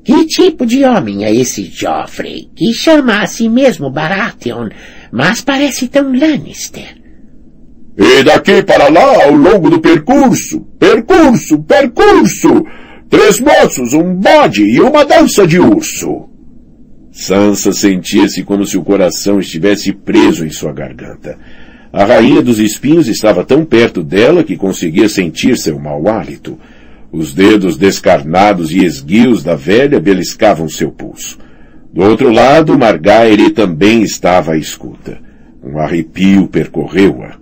Que 0.06 0.28
tipo 0.28 0.68
de 0.68 0.84
homem 0.84 1.26
é 1.26 1.34
esse 1.34 1.64
Joffrey, 1.64 2.48
que 2.56 2.72
chama 2.72 3.24
a 3.24 3.28
si 3.28 3.50
mesmo 3.50 3.90
Baratheon, 3.90 4.70
mas 5.12 5.42
parece 5.42 5.88
tão 5.88 6.14
Lannister? 6.14 6.96
E 7.98 8.24
daqui 8.24 8.62
para 8.62 8.88
lá, 8.88 9.24
ao 9.24 9.32
longo 9.32 9.68
do 9.68 9.82
percurso, 9.82 10.62
percurso, 10.78 11.64
percurso, 11.64 12.64
três 13.10 13.40
moços, 13.40 13.94
um 13.94 14.14
bode 14.14 14.64
e 14.64 14.80
uma 14.80 15.04
dança 15.04 15.48
de 15.48 15.60
urso. 15.60 16.30
Sansa 17.12 17.74
sentia-se 17.74 18.44
como 18.44 18.64
se 18.64 18.78
o 18.78 18.84
coração 18.84 19.40
estivesse 19.40 19.92
preso 19.92 20.46
em 20.46 20.52
sua 20.52 20.72
garganta. 20.72 21.36
A 21.92 22.06
rainha 22.06 22.44
dos 22.44 22.60
espinhos 22.60 23.08
estava 23.08 23.44
tão 23.44 23.66
perto 23.66 24.04
dela 24.04 24.44
que 24.44 24.56
conseguia 24.56 25.10
sentir 25.10 25.58
seu 25.58 25.80
mau 25.80 26.08
hálito. 26.08 26.60
Os 27.18 27.34
dedos 27.34 27.78
descarnados 27.78 28.72
e 28.72 28.84
esguios 28.84 29.42
da 29.42 29.56
velha 29.56 30.02
beliscavam 30.02 30.68
seu 30.68 30.92
pulso. 30.92 31.38
Do 31.94 32.02
outro 32.02 32.30
lado, 32.30 32.78
Margaire 32.78 33.52
também 33.52 34.04
estava 34.04 34.52
à 34.52 34.58
escuta. 34.58 35.18
Um 35.64 35.80
arrepio 35.80 36.50
percorreu-a. 36.50 37.38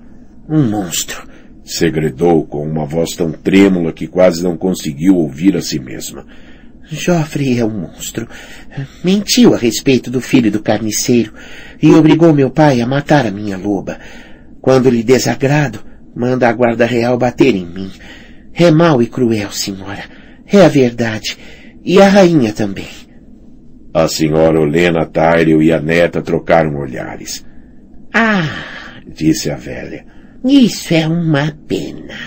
Um 0.47 0.69
monstro! 0.69 1.27
segredou 1.65 2.45
com 2.45 2.63
uma 2.63 2.85
voz 2.85 3.15
tão 3.15 3.31
trêmula 3.31 3.91
que 3.91 4.05
quase 4.05 4.43
não 4.43 4.55
conseguiu 4.55 5.15
ouvir 5.15 5.57
a 5.57 5.61
si 5.61 5.79
mesma. 5.79 6.23
Joffrey 6.83 7.57
é 7.57 7.65
um 7.65 7.81
monstro. 7.81 8.27
Mentiu 9.03 9.55
a 9.55 9.57
respeito 9.57 10.11
do 10.11 10.21
filho 10.21 10.51
do 10.51 10.61
carniceiro 10.61 11.33
e 11.81 11.91
obrigou 11.95 12.31
meu 12.31 12.51
pai 12.51 12.79
a 12.79 12.85
matar 12.85 13.25
a 13.25 13.31
minha 13.31 13.57
loba. 13.57 13.97
Quando 14.61 14.87
lhe 14.87 15.01
desagrado, 15.01 15.79
manda 16.15 16.47
a 16.47 16.53
guarda 16.53 16.85
real 16.85 17.17
bater 17.17 17.55
em 17.55 17.65
mim. 17.65 17.91
É 18.53 18.69
mau 18.71 19.01
e 19.01 19.07
cruel, 19.07 19.51
senhora. 19.51 20.03
É 20.45 20.63
a 20.63 20.67
verdade. 20.67 21.37
E 21.83 22.01
a 22.01 22.07
rainha 22.07 22.53
também. 22.53 22.87
A 23.93 24.07
senhora 24.07 24.59
Olena 24.59 25.05
Tyrell 25.05 25.61
e 25.61 25.71
a 25.71 25.79
neta 25.79 26.21
trocaram 26.21 26.75
olhares. 26.77 27.45
Ah! 28.13 28.73
disse 29.07 29.51
a 29.51 29.55
velha. 29.55 30.05
Isso 30.43 30.93
é 30.93 31.07
uma 31.07 31.55
pena. 31.67 32.17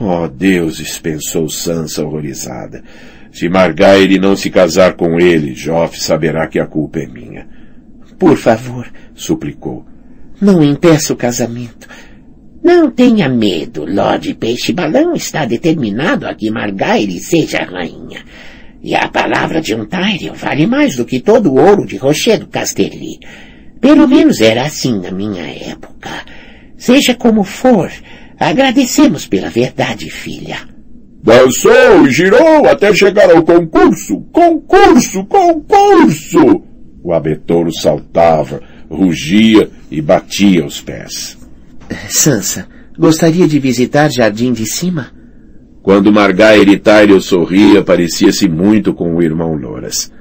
Oh, 0.00 0.26
deuses, 0.26 0.98
pensou 0.98 1.48
Sansa 1.48 2.04
horrorizada. 2.04 2.82
Se 3.30 3.48
Margaire 3.48 4.18
não 4.18 4.36
se 4.36 4.50
casar 4.50 4.94
com 4.94 5.18
ele, 5.18 5.54
Joff 5.54 6.00
saberá 6.00 6.46
que 6.46 6.58
a 6.58 6.66
culpa 6.66 6.98
é 6.98 7.06
minha. 7.06 7.46
Por 8.18 8.36
favor, 8.36 8.90
suplicou. 9.14 9.86
Não 10.40 10.62
impeça 10.62 11.12
o 11.12 11.16
casamento. 11.16 11.88
Não 12.62 12.90
tenha 12.90 13.28
medo, 13.28 13.84
Lord 13.84 14.34
Peixe 14.34 14.72
Balão 14.72 15.14
está 15.14 15.44
determinado 15.44 16.28
a 16.28 16.34
que 16.34 16.48
Margaire 16.48 17.18
seja 17.18 17.64
rainha. 17.64 18.22
E 18.80 18.94
a 18.94 19.08
palavra 19.08 19.60
de 19.60 19.74
um 19.74 19.84
Tyrell 19.84 20.34
vale 20.34 20.66
mais 20.66 20.94
do 20.94 21.04
que 21.04 21.20
todo 21.20 21.52
o 21.52 21.60
ouro 21.60 21.84
de 21.84 21.96
Rochedo 21.96 22.46
Casterly. 22.46 23.18
Pelo 23.80 24.06
menos 24.06 24.40
era 24.40 24.62
assim 24.62 25.00
na 25.00 25.10
minha 25.10 25.42
época. 25.42 26.10
Seja 26.76 27.14
como 27.14 27.42
for, 27.42 27.90
agradecemos 28.38 29.26
pela 29.26 29.48
verdade, 29.48 30.08
filha. 30.08 30.58
Dançou 31.22 32.06
e 32.06 32.10
girou 32.10 32.66
até 32.68 32.92
chegar 32.94 33.30
ao 33.30 33.42
concurso! 33.42 34.20
Concurso! 34.32 35.24
Concurso! 35.26 36.62
O 37.02 37.12
abetouro 37.12 37.72
saltava, 37.72 38.60
rugia 38.88 39.68
e 39.90 40.00
batia 40.00 40.64
os 40.64 40.80
pés. 40.80 41.41
Sansa, 42.08 42.66
gostaria 42.98 43.46
de 43.46 43.58
visitar 43.58 44.10
Jardim 44.10 44.52
de 44.52 44.66
Cima? 44.66 45.12
Quando 45.82 46.12
Margaire 46.12 46.78
Tyrell 46.78 47.20
sorria, 47.20 47.82
parecia-se 47.82 48.48
muito 48.48 48.94
com 48.94 49.16
o 49.16 49.22
irmão 49.22 49.54
Loras. 49.54 50.12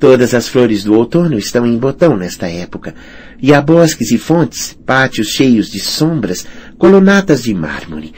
Todas 0.00 0.32
as 0.32 0.48
flores 0.48 0.84
do 0.84 0.94
outono 0.94 1.36
estão 1.36 1.66
em 1.66 1.76
botão 1.76 2.16
nesta 2.16 2.48
época, 2.48 2.94
e 3.42 3.52
há 3.52 3.60
bosques 3.60 4.12
e 4.12 4.18
fontes, 4.18 4.78
pátios 4.86 5.28
cheios 5.28 5.68
de 5.68 5.80
sombras, 5.80 6.46
colunatas 6.78 7.42
de 7.42 7.52
mármore. 7.52 8.12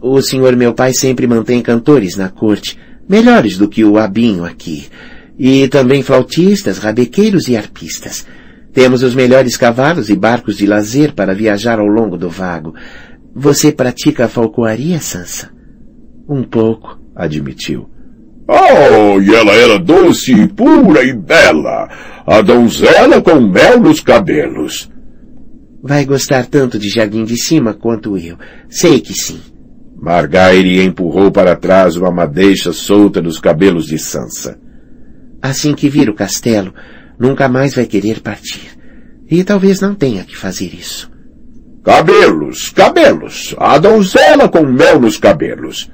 O 0.00 0.20
senhor 0.20 0.56
meu 0.56 0.74
pai 0.74 0.92
sempre 0.92 1.26
mantém 1.26 1.62
cantores 1.62 2.16
na 2.16 2.28
corte, 2.28 2.76
melhores 3.08 3.56
do 3.56 3.68
que 3.68 3.84
o 3.84 3.98
abinho 3.98 4.44
aqui, 4.44 4.86
e 5.38 5.68
também 5.68 6.02
flautistas, 6.02 6.78
rabequeiros 6.78 7.48
e 7.48 7.56
arpistas. 7.56 8.26
Temos 8.72 9.02
os 9.02 9.14
melhores 9.14 9.56
cavalos 9.56 10.08
e 10.08 10.16
barcos 10.16 10.56
de 10.56 10.66
lazer 10.66 11.14
para 11.14 11.34
viajar 11.34 11.78
ao 11.78 11.86
longo 11.86 12.16
do 12.16 12.30
vago. 12.30 12.74
Você 13.34 13.70
pratica 13.70 14.24
a 14.24 14.28
falcoaria, 14.28 14.98
Sansa? 14.98 15.50
Um 16.28 16.42
pouco, 16.42 16.98
admitiu. 17.14 17.88
Oh, 18.48 19.20
e 19.20 19.34
ela 19.34 19.52
era 19.52 19.78
doce, 19.78 20.46
pura 20.48 21.02
e 21.04 21.12
bela. 21.12 21.88
A 22.26 22.40
donzela 22.40 23.20
com 23.20 23.40
mel 23.40 23.80
nos 23.80 24.00
cabelos. 24.00 24.90
Vai 25.82 26.04
gostar 26.04 26.46
tanto 26.46 26.78
de 26.78 26.88
Jardim 26.88 27.24
de 27.24 27.36
Cima 27.36 27.74
quanto 27.74 28.16
eu. 28.16 28.36
Sei 28.68 29.00
que 29.00 29.12
sim. 29.12 29.40
Margaire 30.00 30.82
empurrou 30.82 31.30
para 31.30 31.56
trás 31.56 31.96
uma 31.96 32.10
madeixa 32.10 32.72
solta 32.72 33.20
dos 33.20 33.38
cabelos 33.38 33.86
de 33.86 33.98
Sansa. 33.98 34.58
Assim 35.40 35.74
que 35.74 35.88
vir 35.88 36.08
o 36.08 36.14
castelo, 36.14 36.72
nunca 37.22 37.48
mais 37.48 37.76
vai 37.76 37.86
querer 37.86 38.20
partir. 38.20 38.76
E 39.30 39.44
talvez 39.44 39.80
não 39.80 39.94
tenha 39.94 40.24
que 40.24 40.36
fazer 40.36 40.74
isso. 40.74 41.08
Cabelos, 41.84 42.70
cabelos. 42.70 43.54
A 43.58 43.78
donzela 43.78 44.48
com 44.48 44.66
mel 44.66 45.00
nos 45.00 45.16
cabelos. 45.16 45.88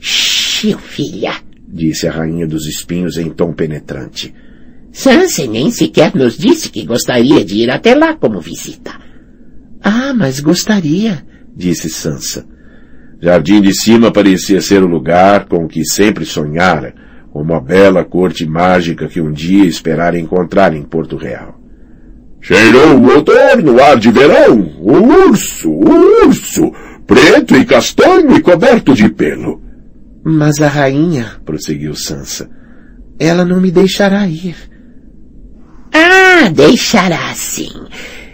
Shhh, 0.00 0.76
filha, 0.76 1.34
disse 1.68 2.08
a 2.08 2.12
rainha 2.12 2.48
dos 2.48 2.66
espinhos 2.66 3.16
em 3.16 3.30
tom 3.30 3.52
penetrante. 3.52 4.34
Sansa 4.92 5.46
nem 5.46 5.70
sequer 5.70 6.12
nos 6.14 6.36
disse 6.36 6.68
que 6.68 6.84
gostaria 6.84 7.44
de 7.44 7.58
ir 7.58 7.70
até 7.70 7.94
lá 7.94 8.14
como 8.14 8.40
visita. 8.40 8.92
Ah, 9.80 10.12
mas 10.14 10.40
gostaria, 10.40 11.24
disse 11.56 11.88
Sansa. 11.88 12.44
Jardim 13.20 13.60
de 13.60 13.72
Cima 13.72 14.10
parecia 14.12 14.60
ser 14.60 14.82
o 14.82 14.88
lugar 14.88 15.46
com 15.46 15.64
o 15.64 15.68
que 15.68 15.84
sempre 15.84 16.24
sonhara, 16.24 16.94
como 17.34 17.52
a 17.52 17.60
bela 17.60 18.04
corte 18.04 18.46
mágica 18.46 19.08
que 19.08 19.20
um 19.20 19.32
dia 19.32 19.64
esperara 19.64 20.16
encontrar 20.16 20.72
em 20.72 20.84
Porto 20.84 21.16
Real. 21.16 21.58
Cheirou 22.40 22.96
o 22.96 23.12
outono, 23.12 23.82
ar 23.82 23.98
de 23.98 24.08
verão, 24.12 24.60
o 24.80 24.92
urso, 25.28 25.68
o 25.68 26.26
urso, 26.26 26.70
preto 27.04 27.56
e 27.56 27.64
castanho 27.64 28.36
e 28.36 28.40
coberto 28.40 28.94
de 28.94 29.08
pelo. 29.08 29.60
Mas 30.24 30.60
a 30.62 30.68
rainha, 30.68 31.40
prosseguiu 31.44 31.96
Sansa, 31.96 32.48
ela 33.18 33.44
não 33.44 33.60
me 33.60 33.72
deixará 33.72 34.28
ir. 34.28 34.54
Ah, 35.92 36.48
deixará 36.50 37.34
sim. 37.34 37.72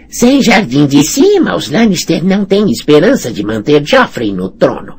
Sem 0.09 0.43
Jardim 0.43 0.85
de 0.85 1.03
Cima, 1.03 1.55
os 1.55 1.71
Lannister 1.71 2.23
não 2.23 2.45
têm 2.45 2.69
esperança 2.69 3.31
de 3.31 3.43
manter 3.43 3.83
Joffrey 3.83 4.31
no 4.31 4.51
trono. 4.51 4.95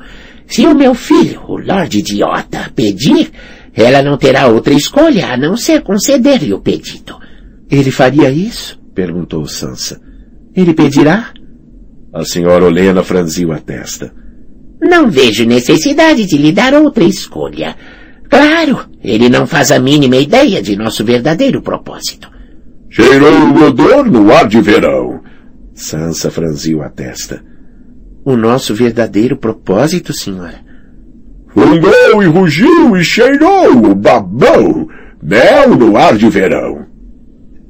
Se 0.48 0.66
o 0.66 0.74
meu 0.74 0.92
filho, 0.92 1.40
o 1.46 1.56
Lord 1.56 1.96
Idiota, 1.96 2.68
pedir, 2.74 3.30
ela 3.74 4.02
não 4.02 4.18
terá 4.18 4.46
outra 4.46 4.74
escolha 4.74 5.32
a 5.32 5.36
não 5.36 5.56
ser 5.56 5.82
conceder-lhe 5.82 6.52
o 6.52 6.60
pedido. 6.60 7.18
Ele 7.70 7.90
faria 7.90 8.30
isso? 8.30 8.78
perguntou 8.94 9.46
Sansa. 9.46 10.00
Ele 10.54 10.74
pedirá? 10.74 11.32
A 12.12 12.24
senhora 12.24 12.66
Olena 12.66 13.02
franziu 13.02 13.52
a 13.52 13.58
testa. 13.58 14.12
Não 14.80 15.10
vejo 15.10 15.46
necessidade 15.46 16.26
de 16.26 16.36
lhe 16.36 16.52
dar 16.52 16.74
outra 16.74 17.04
escolha. 17.04 17.74
Claro, 18.28 18.86
ele 19.02 19.28
não 19.28 19.46
faz 19.46 19.70
a 19.70 19.78
mínima 19.78 20.16
ideia 20.16 20.60
de 20.60 20.76
nosso 20.76 21.04
verdadeiro 21.04 21.62
propósito. 21.62 22.30
Cheirou 22.90 23.32
o 23.32 23.64
odor 23.64 24.04
no 24.10 24.30
ar 24.30 24.46
de 24.46 24.60
verão. 24.60 25.22
Sansa 25.74 26.30
franziu 26.30 26.82
a 26.82 26.90
testa. 26.90 27.42
O 28.24 28.36
nosso 28.36 28.74
verdadeiro 28.74 29.36
propósito, 29.36 30.12
senhora? 30.12 30.71
Fungou 31.54 32.22
e 32.22 32.26
rugiu 32.26 32.96
e 32.96 33.04
cheirou, 33.04 33.94
babão, 33.94 34.88
mel 35.22 35.76
no 35.76 35.96
ar 35.96 36.16
de 36.16 36.28
verão. 36.28 36.86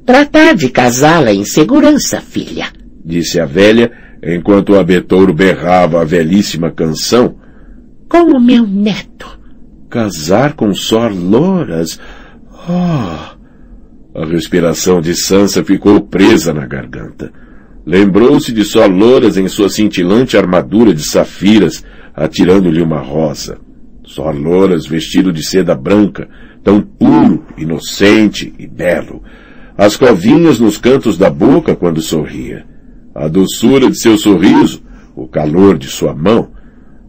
Tratar 0.05 0.55
de 0.55 0.69
casá-la 0.69 1.33
em 1.33 1.45
segurança, 1.45 2.21
filha, 2.21 2.67
disse 3.03 3.39
a 3.39 3.45
velha, 3.45 3.91
enquanto 4.21 4.73
o 4.73 4.79
abetouro 4.79 5.33
berrava 5.33 6.01
a 6.01 6.05
velhíssima 6.05 6.71
canção. 6.71 7.35
Com 8.09 8.37
o 8.37 8.39
meu 8.39 8.65
neto. 8.65 9.39
Casar 9.89 10.53
com 10.53 10.73
Sor 10.73 11.11
Loras? 11.13 11.99
Oh! 12.67 13.33
A 14.15 14.25
respiração 14.25 15.01
de 15.01 15.15
Sansa 15.15 15.63
ficou 15.63 15.99
presa 16.01 16.53
na 16.53 16.65
garganta. 16.65 17.31
Lembrou-se 17.85 18.51
de 18.51 18.63
Sor 18.63 18.89
Loras 18.89 19.37
em 19.37 19.47
sua 19.47 19.69
cintilante 19.69 20.37
armadura 20.37 20.93
de 20.93 21.03
safiras, 21.03 21.83
atirando-lhe 22.13 22.81
uma 22.81 22.99
rosa. 22.99 23.57
Sor 24.13 24.35
Loras 24.35 24.85
vestido 24.85 25.33
de 25.33 25.43
seda 25.43 25.73
branca, 25.73 26.29
tão 26.63 26.79
puro, 26.79 27.43
inocente 27.57 28.53
e 28.59 28.67
belo. 28.67 29.23
As 29.75 29.97
covinhas 29.97 30.59
nos 30.59 30.77
cantos 30.77 31.17
da 31.17 31.31
boca 31.31 31.75
quando 31.75 31.99
sorria. 31.99 32.63
A 33.15 33.27
doçura 33.27 33.89
de 33.89 33.97
seu 33.97 34.15
sorriso, 34.19 34.83
o 35.15 35.27
calor 35.27 35.79
de 35.79 35.87
sua 35.87 36.13
mão. 36.13 36.51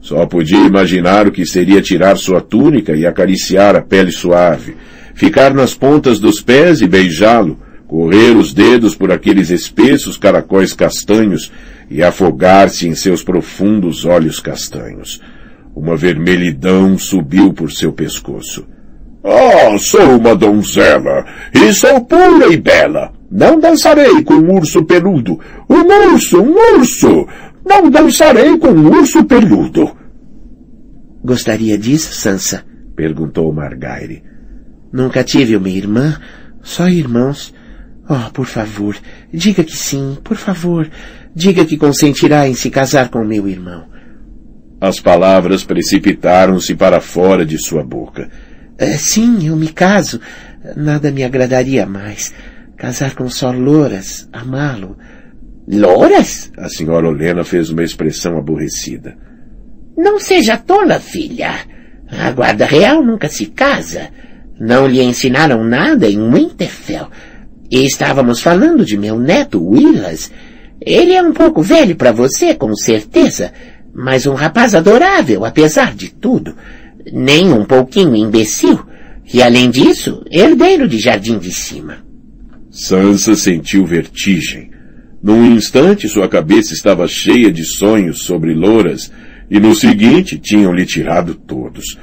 Só 0.01 0.25
podia 0.25 0.65
imaginar 0.65 1.29
o 1.29 1.31
que 1.31 1.45
seria 1.45 1.83
tirar 1.83 2.17
sua 2.17 2.41
túnica 2.41 2.97
e 2.97 3.05
acariciar 3.05 3.77
a 3.77 3.83
pele 3.83 4.11
suave, 4.11 4.75
ficar 5.15 5.53
nas 5.53 5.75
pontas 5.75 6.19
dos 6.19 6.41
pés 6.41 6.81
e 6.81 6.89
beijá-lo, 6.89 7.59
correr 7.87 8.35
os 8.35 8.55
dedos 8.55 8.95
por 8.95 9.13
aqueles 9.13 9.51
espessos 9.51 10.17
caracóis 10.17 10.73
castanhos 10.73 11.53
e 11.91 12.03
afogar-se 12.03 12.89
em 12.89 12.95
seus 12.95 13.23
profundos 13.23 14.07
olhos 14.07 14.41
castanhos. 14.41 15.21
Uma 15.75 15.97
vermelhidão 15.97 16.97
subiu 16.97 17.53
por 17.53 17.73
seu 17.73 17.93
pescoço. 17.93 18.67
Ah, 19.25 19.77
sou 19.79 20.19
uma 20.19 20.35
donzela, 20.35 21.25
e 21.53 21.73
sou 21.73 22.05
pura 22.05 22.53
e 22.53 22.57
bela. 22.57 23.13
Não 23.31 23.59
dançarei 23.59 24.23
com 24.23 24.35
um 24.35 24.55
urso 24.55 24.85
peludo. 24.85 25.41
Um 25.69 26.13
urso, 26.13 26.41
um 26.41 26.55
urso! 26.77 27.27
Não 27.67 27.91
dançarei 27.91 28.57
com 28.59 28.69
um 28.69 28.89
urso 28.89 29.25
peludo. 29.25 29.97
Gostaria 31.25 31.79
disso, 31.79 32.13
Sansa? 32.13 32.65
perguntou 32.95 33.53
Margaire. 33.53 34.23
Nunca 34.93 35.25
tive 35.25 35.57
uma 35.57 35.71
irmã, 35.71 36.21
só 36.63 36.89
irmãos. 36.89 37.53
Oh, 38.09 38.31
por 38.31 38.47
favor, 38.47 38.95
diga 39.33 39.65
que 39.65 39.77
sim, 39.77 40.19
por 40.23 40.37
favor. 40.37 40.89
Diga 41.35 41.65
que 41.65 41.79
consentirá 41.79 42.47
em 42.47 42.55
se 42.55 42.71
casar 42.71 43.09
com 43.09 43.25
meu 43.25 43.49
irmão. 43.49 43.87
As 44.85 45.01
palavras 45.01 45.65
precipitaram-se 45.65 46.75
para 46.75 47.01
fora 47.01 47.47
de 47.47 47.57
sua 47.57 47.83
boca. 47.83 48.29
É, 48.77 48.99
sim, 48.99 49.49
eu 49.49 49.57
me 49.57 49.69
caso. 49.69 50.21
Nada 50.77 51.11
me 51.11 51.25
agradaria 51.25 51.87
mais. 51.87 52.35
Casar 52.77 53.15
com 53.15 53.27
só 53.31 53.51
louras, 53.51 54.29
amá-lo. 54.31 54.99
Louras? 55.67 56.53
A 56.59 56.69
senhora 56.69 57.09
Olena 57.09 57.45
fez 57.45 57.71
uma 57.71 57.83
expressão 57.83 58.37
aborrecida. 58.37 59.17
Não 59.97 60.21
seja 60.21 60.59
tola, 60.59 61.01
filha. 61.01 61.61
A 62.07 62.31
guarda 62.33 62.67
real 62.67 63.03
nunca 63.03 63.27
se 63.29 63.47
casa. 63.47 64.11
Não 64.61 64.87
lhe 64.87 65.03
ensinaram 65.03 65.65
nada 65.65 66.11
em 66.11 66.31
Winterfell. 66.31 67.09
E 67.71 67.87
estávamos 67.87 68.43
falando 68.43 68.85
de 68.85 68.99
meu 68.99 69.19
neto, 69.19 69.67
Willas. 69.67 70.31
Ele 70.79 71.15
é 71.15 71.23
um 71.23 71.33
pouco 71.33 71.63
velho 71.63 71.97
para 71.97 72.13
você, 72.13 72.53
com 72.55 72.77
certeza, 72.77 73.51
mas 73.95 74.27
um 74.27 74.35
rapaz 74.35 74.75
adorável, 74.75 75.45
apesar 75.45 75.95
de 75.95 76.13
tudo. 76.13 76.55
Nem 77.13 77.53
um 77.53 77.65
pouquinho 77.65 78.17
imbecil. 78.17 78.85
E 79.33 79.41
além 79.41 79.71
disso, 79.71 80.23
herdeiro 80.31 80.89
de 80.89 80.99
Jardim 80.99 81.39
de 81.39 81.53
Cima. 81.53 81.99
Sansa 82.71 83.37
sentiu 83.37 83.87
vertigem. 83.87 84.71
Num 85.23 85.47
instante 85.47 86.09
sua 86.09 86.29
cabeça 86.29 86.75
estava 86.75 87.07
cheia 87.07 87.51
de 87.51 87.65
sonhos 87.65 88.25
sobre 88.25 88.53
louras, 88.53 89.11
e 89.51 89.61
no 89.61 89.75
seguinte 89.75 90.39
tinham-lhe 90.39 90.85
tirado 90.85 91.35
todos. 91.35 91.99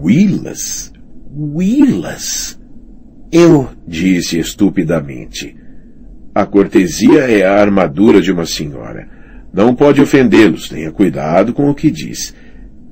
Willas? 0.00 0.92
Willas? 1.34 2.60
Eu, 3.32 3.68
disse 3.88 4.38
estupidamente. 4.38 5.56
A 6.34 6.44
cortesia 6.46 7.22
é 7.22 7.44
a 7.44 7.60
armadura 7.60 8.20
de 8.20 8.30
uma 8.30 8.46
senhora. 8.46 9.08
Não 9.54 9.72
pode 9.72 10.00
ofendê-los, 10.00 10.68
tenha 10.68 10.90
cuidado 10.90 11.54
com 11.54 11.70
o 11.70 11.74
que 11.74 11.88
diz. 11.88 12.34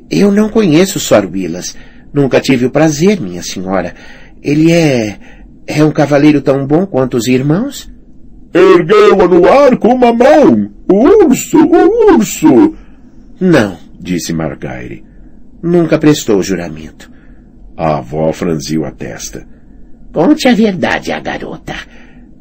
Eu 0.09 0.31
não 0.31 0.49
conheço 0.49 1.01
Sr. 1.01 1.29
Willas. 1.29 1.77
Nunca 2.15 2.41
tive 2.41 2.67
o 2.67 2.71
prazer, 2.71 3.21
minha 3.21 3.43
senhora. 3.43 3.95
Ele 4.41 4.71
é... 4.71 5.19
é 5.67 5.83
um 5.83 5.91
cavaleiro 5.91 6.41
tão 6.41 6.65
bom 6.65 6.87
quanto 6.87 7.17
os 7.17 7.27
irmãos? 7.27 7.91
Ergueu-a 8.55 9.27
no 9.27 9.49
ar 9.51 9.77
com 9.77 9.89
uma 9.89 10.13
mão! 10.13 10.71
O 10.89 11.25
urso! 11.27 11.59
O 11.59 12.15
urso! 12.15 12.77
Não, 13.41 13.77
disse 13.99 14.33
Margaire. 14.33 15.03
Nunca 15.61 15.99
prestou 15.99 16.43
juramento. 16.45 17.11
A 17.77 17.97
avó 17.97 18.33
franziu 18.33 18.85
a 18.85 18.93
testa. 18.93 19.45
Conte 20.13 20.47
a 20.47 20.55
verdade 20.55 21.11
à 21.11 21.19
garota. 21.19 21.75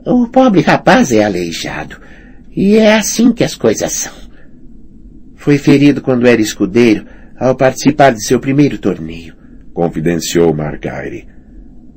O 0.05 0.27
pobre 0.27 0.61
rapaz 0.61 1.11
é 1.11 1.23
aleijado. 1.23 1.97
E 2.55 2.77
é 2.77 2.95
assim 2.95 3.31
que 3.31 3.43
as 3.43 3.55
coisas 3.55 3.91
são. 3.91 4.13
Foi 5.35 5.57
ferido 5.57 6.01
quando 6.01 6.27
era 6.27 6.41
escudeiro 6.41 7.05
ao 7.39 7.55
participar 7.55 8.11
de 8.11 8.25
seu 8.25 8.39
primeiro 8.39 8.77
torneio. 8.77 9.33
Confidenciou 9.73 10.53
Margaire. 10.53 11.27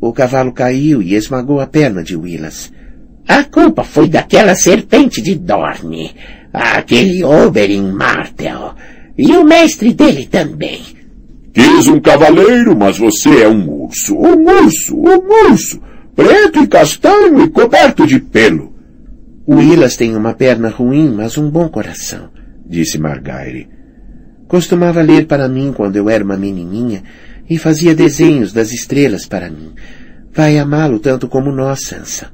O 0.00 0.12
cavalo 0.12 0.52
caiu 0.52 1.02
e 1.02 1.14
esmagou 1.14 1.60
a 1.60 1.66
perna 1.66 2.02
de 2.02 2.16
Willas. 2.16 2.72
A 3.26 3.42
culpa 3.42 3.82
foi 3.82 4.08
daquela 4.08 4.54
serpente 4.54 5.20
de 5.22 5.34
Dorne, 5.34 6.14
aquele 6.52 7.24
Oberyn 7.24 7.90
Martel, 7.90 8.74
e 9.16 9.32
o 9.32 9.44
mestre 9.44 9.94
dele 9.94 10.26
também. 10.26 10.82
Quis 11.52 11.88
um 11.88 12.00
cavaleiro, 12.00 12.76
mas 12.76 12.98
você 12.98 13.42
é 13.42 13.48
um 13.48 13.68
urso. 13.68 14.14
Um 14.16 14.44
urso, 14.46 14.96
um 14.96 15.50
urso. 15.50 15.80
Preto 16.14 16.62
e 16.62 16.66
castanho 16.66 17.42
e 17.42 17.48
coberto 17.48 18.06
de 18.06 18.20
pelo. 18.20 18.73
O 19.46 19.56
Willas 19.56 19.96
tem 19.96 20.16
uma 20.16 20.32
perna 20.32 20.70
ruim, 20.70 21.12
mas 21.14 21.36
um 21.36 21.50
bom 21.50 21.68
coração, 21.68 22.30
disse 22.66 22.98
Margaire. 22.98 23.68
Costumava 24.48 25.02
ler 25.02 25.26
para 25.26 25.48
mim 25.48 25.72
quando 25.74 25.96
eu 25.96 26.08
era 26.08 26.24
uma 26.24 26.36
menininha 26.36 27.02
e 27.48 27.58
fazia 27.58 27.94
desenhos 27.94 28.52
das 28.52 28.72
estrelas 28.72 29.26
para 29.26 29.50
mim. 29.50 29.72
Vai 30.32 30.58
amá-lo 30.58 30.98
tanto 30.98 31.28
como 31.28 31.52
nós, 31.52 31.86
Sansa. 31.86 32.32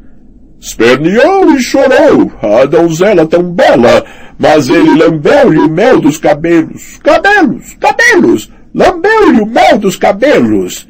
Esperneou 0.60 1.50
e 1.52 1.60
chorou, 1.60 2.30
a 2.42 2.64
donzela 2.66 3.26
tão 3.26 3.52
bela, 3.52 4.04
mas 4.38 4.68
ele 4.68 4.94
lambeu-lhe 4.94 5.58
o 5.58 5.70
mel 5.70 6.00
dos 6.00 6.16
cabelos. 6.18 6.98
Cabelos, 7.02 7.76
cabelos! 7.80 8.52
Lambeu-lhe 8.72 9.40
o 9.40 9.46
mel 9.46 9.78
dos 9.78 9.96
cabelos! 9.96 10.88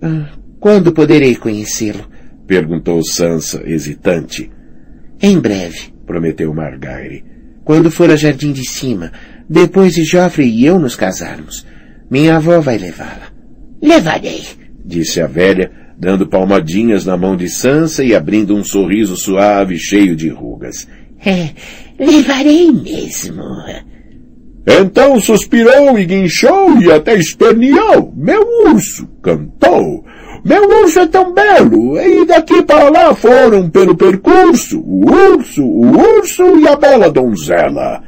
Ah, 0.00 0.30
quando 0.58 0.92
poderei 0.92 1.36
conhecê-lo? 1.36 2.06
Perguntou 2.46 3.02
Sansa, 3.04 3.62
hesitante. 3.66 4.50
Em 5.20 5.38
breve, 5.38 5.92
prometeu 6.06 6.52
Margaire. 6.52 7.24
Quando 7.64 7.90
for 7.90 8.10
a 8.10 8.16
Jardim 8.16 8.52
de 8.52 8.68
Cima, 8.68 9.10
depois 9.48 9.94
de 9.94 10.04
Joffrey 10.04 10.48
e 10.48 10.66
eu 10.66 10.78
nos 10.78 10.94
casarmos. 10.94 11.66
Minha 12.10 12.36
avó 12.36 12.60
vai 12.60 12.78
levá-la. 12.78 13.32
Levarei, 13.82 14.42
disse 14.84 15.20
a 15.20 15.26
velha, 15.26 15.70
dando 15.98 16.28
palmadinhas 16.28 17.04
na 17.04 17.16
mão 17.16 17.36
de 17.36 17.48
Sansa 17.48 18.04
e 18.04 18.14
abrindo 18.14 18.54
um 18.54 18.62
sorriso 18.62 19.16
suave 19.16 19.78
cheio 19.78 20.14
de 20.14 20.28
rugas. 20.28 20.86
É, 21.24 21.50
levarei 21.98 22.70
mesmo. 22.70 23.42
Então 24.66 25.20
suspirou 25.20 25.98
e 25.98 26.04
guinchou 26.04 26.80
e 26.80 26.90
até 26.90 27.14
esperneou. 27.16 28.12
Meu 28.16 28.42
urso 28.66 29.06
cantou. 29.22 30.04
Meu 30.46 30.62
urso 30.82 31.00
é 31.00 31.06
tão 31.08 31.34
belo, 31.34 31.98
e 31.98 32.24
daqui 32.24 32.62
para 32.62 32.88
lá 32.88 33.12
foram 33.12 33.68
pelo 33.68 33.96
percurso 33.96 34.78
o 34.78 35.04
urso, 35.10 35.64
o 35.64 35.90
urso 35.90 36.60
e 36.60 36.68
a 36.68 36.76
bela 36.76 37.10
donzela. 37.10 38.00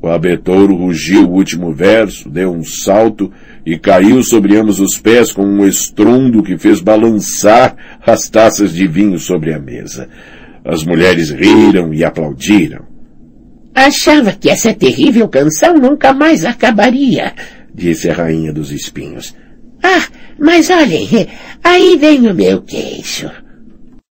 O 0.00 0.06
abetouro 0.06 0.76
rugiu 0.76 1.26
o 1.26 1.32
último 1.32 1.72
verso, 1.72 2.30
deu 2.30 2.52
um 2.52 2.62
salto 2.62 3.32
e 3.66 3.76
caiu 3.76 4.22
sobre 4.22 4.56
ambos 4.56 4.78
os 4.78 4.96
pés 4.96 5.32
com 5.32 5.42
um 5.42 5.66
estrondo 5.66 6.40
que 6.40 6.56
fez 6.56 6.80
balançar 6.80 7.74
as 8.06 8.28
taças 8.28 8.72
de 8.72 8.86
vinho 8.86 9.18
sobre 9.18 9.52
a 9.52 9.58
mesa. 9.58 10.08
As 10.64 10.84
mulheres 10.84 11.32
riram 11.32 11.92
e 11.92 12.04
aplaudiram. 12.04 12.84
Achava 13.74 14.30
que 14.30 14.48
essa 14.48 14.72
terrível 14.72 15.26
canção 15.26 15.74
nunca 15.74 16.12
mais 16.12 16.44
acabaria, 16.44 17.34
disse 17.74 18.08
a 18.08 18.14
rainha 18.14 18.52
dos 18.52 18.70
espinhos. 18.70 19.34
Ah, 19.88 20.04
mas 20.36 20.68
olhem, 20.68 21.28
aí 21.62 21.96
vem 21.96 22.26
o 22.28 22.34
meu 22.34 22.60
queixo. 22.62 23.30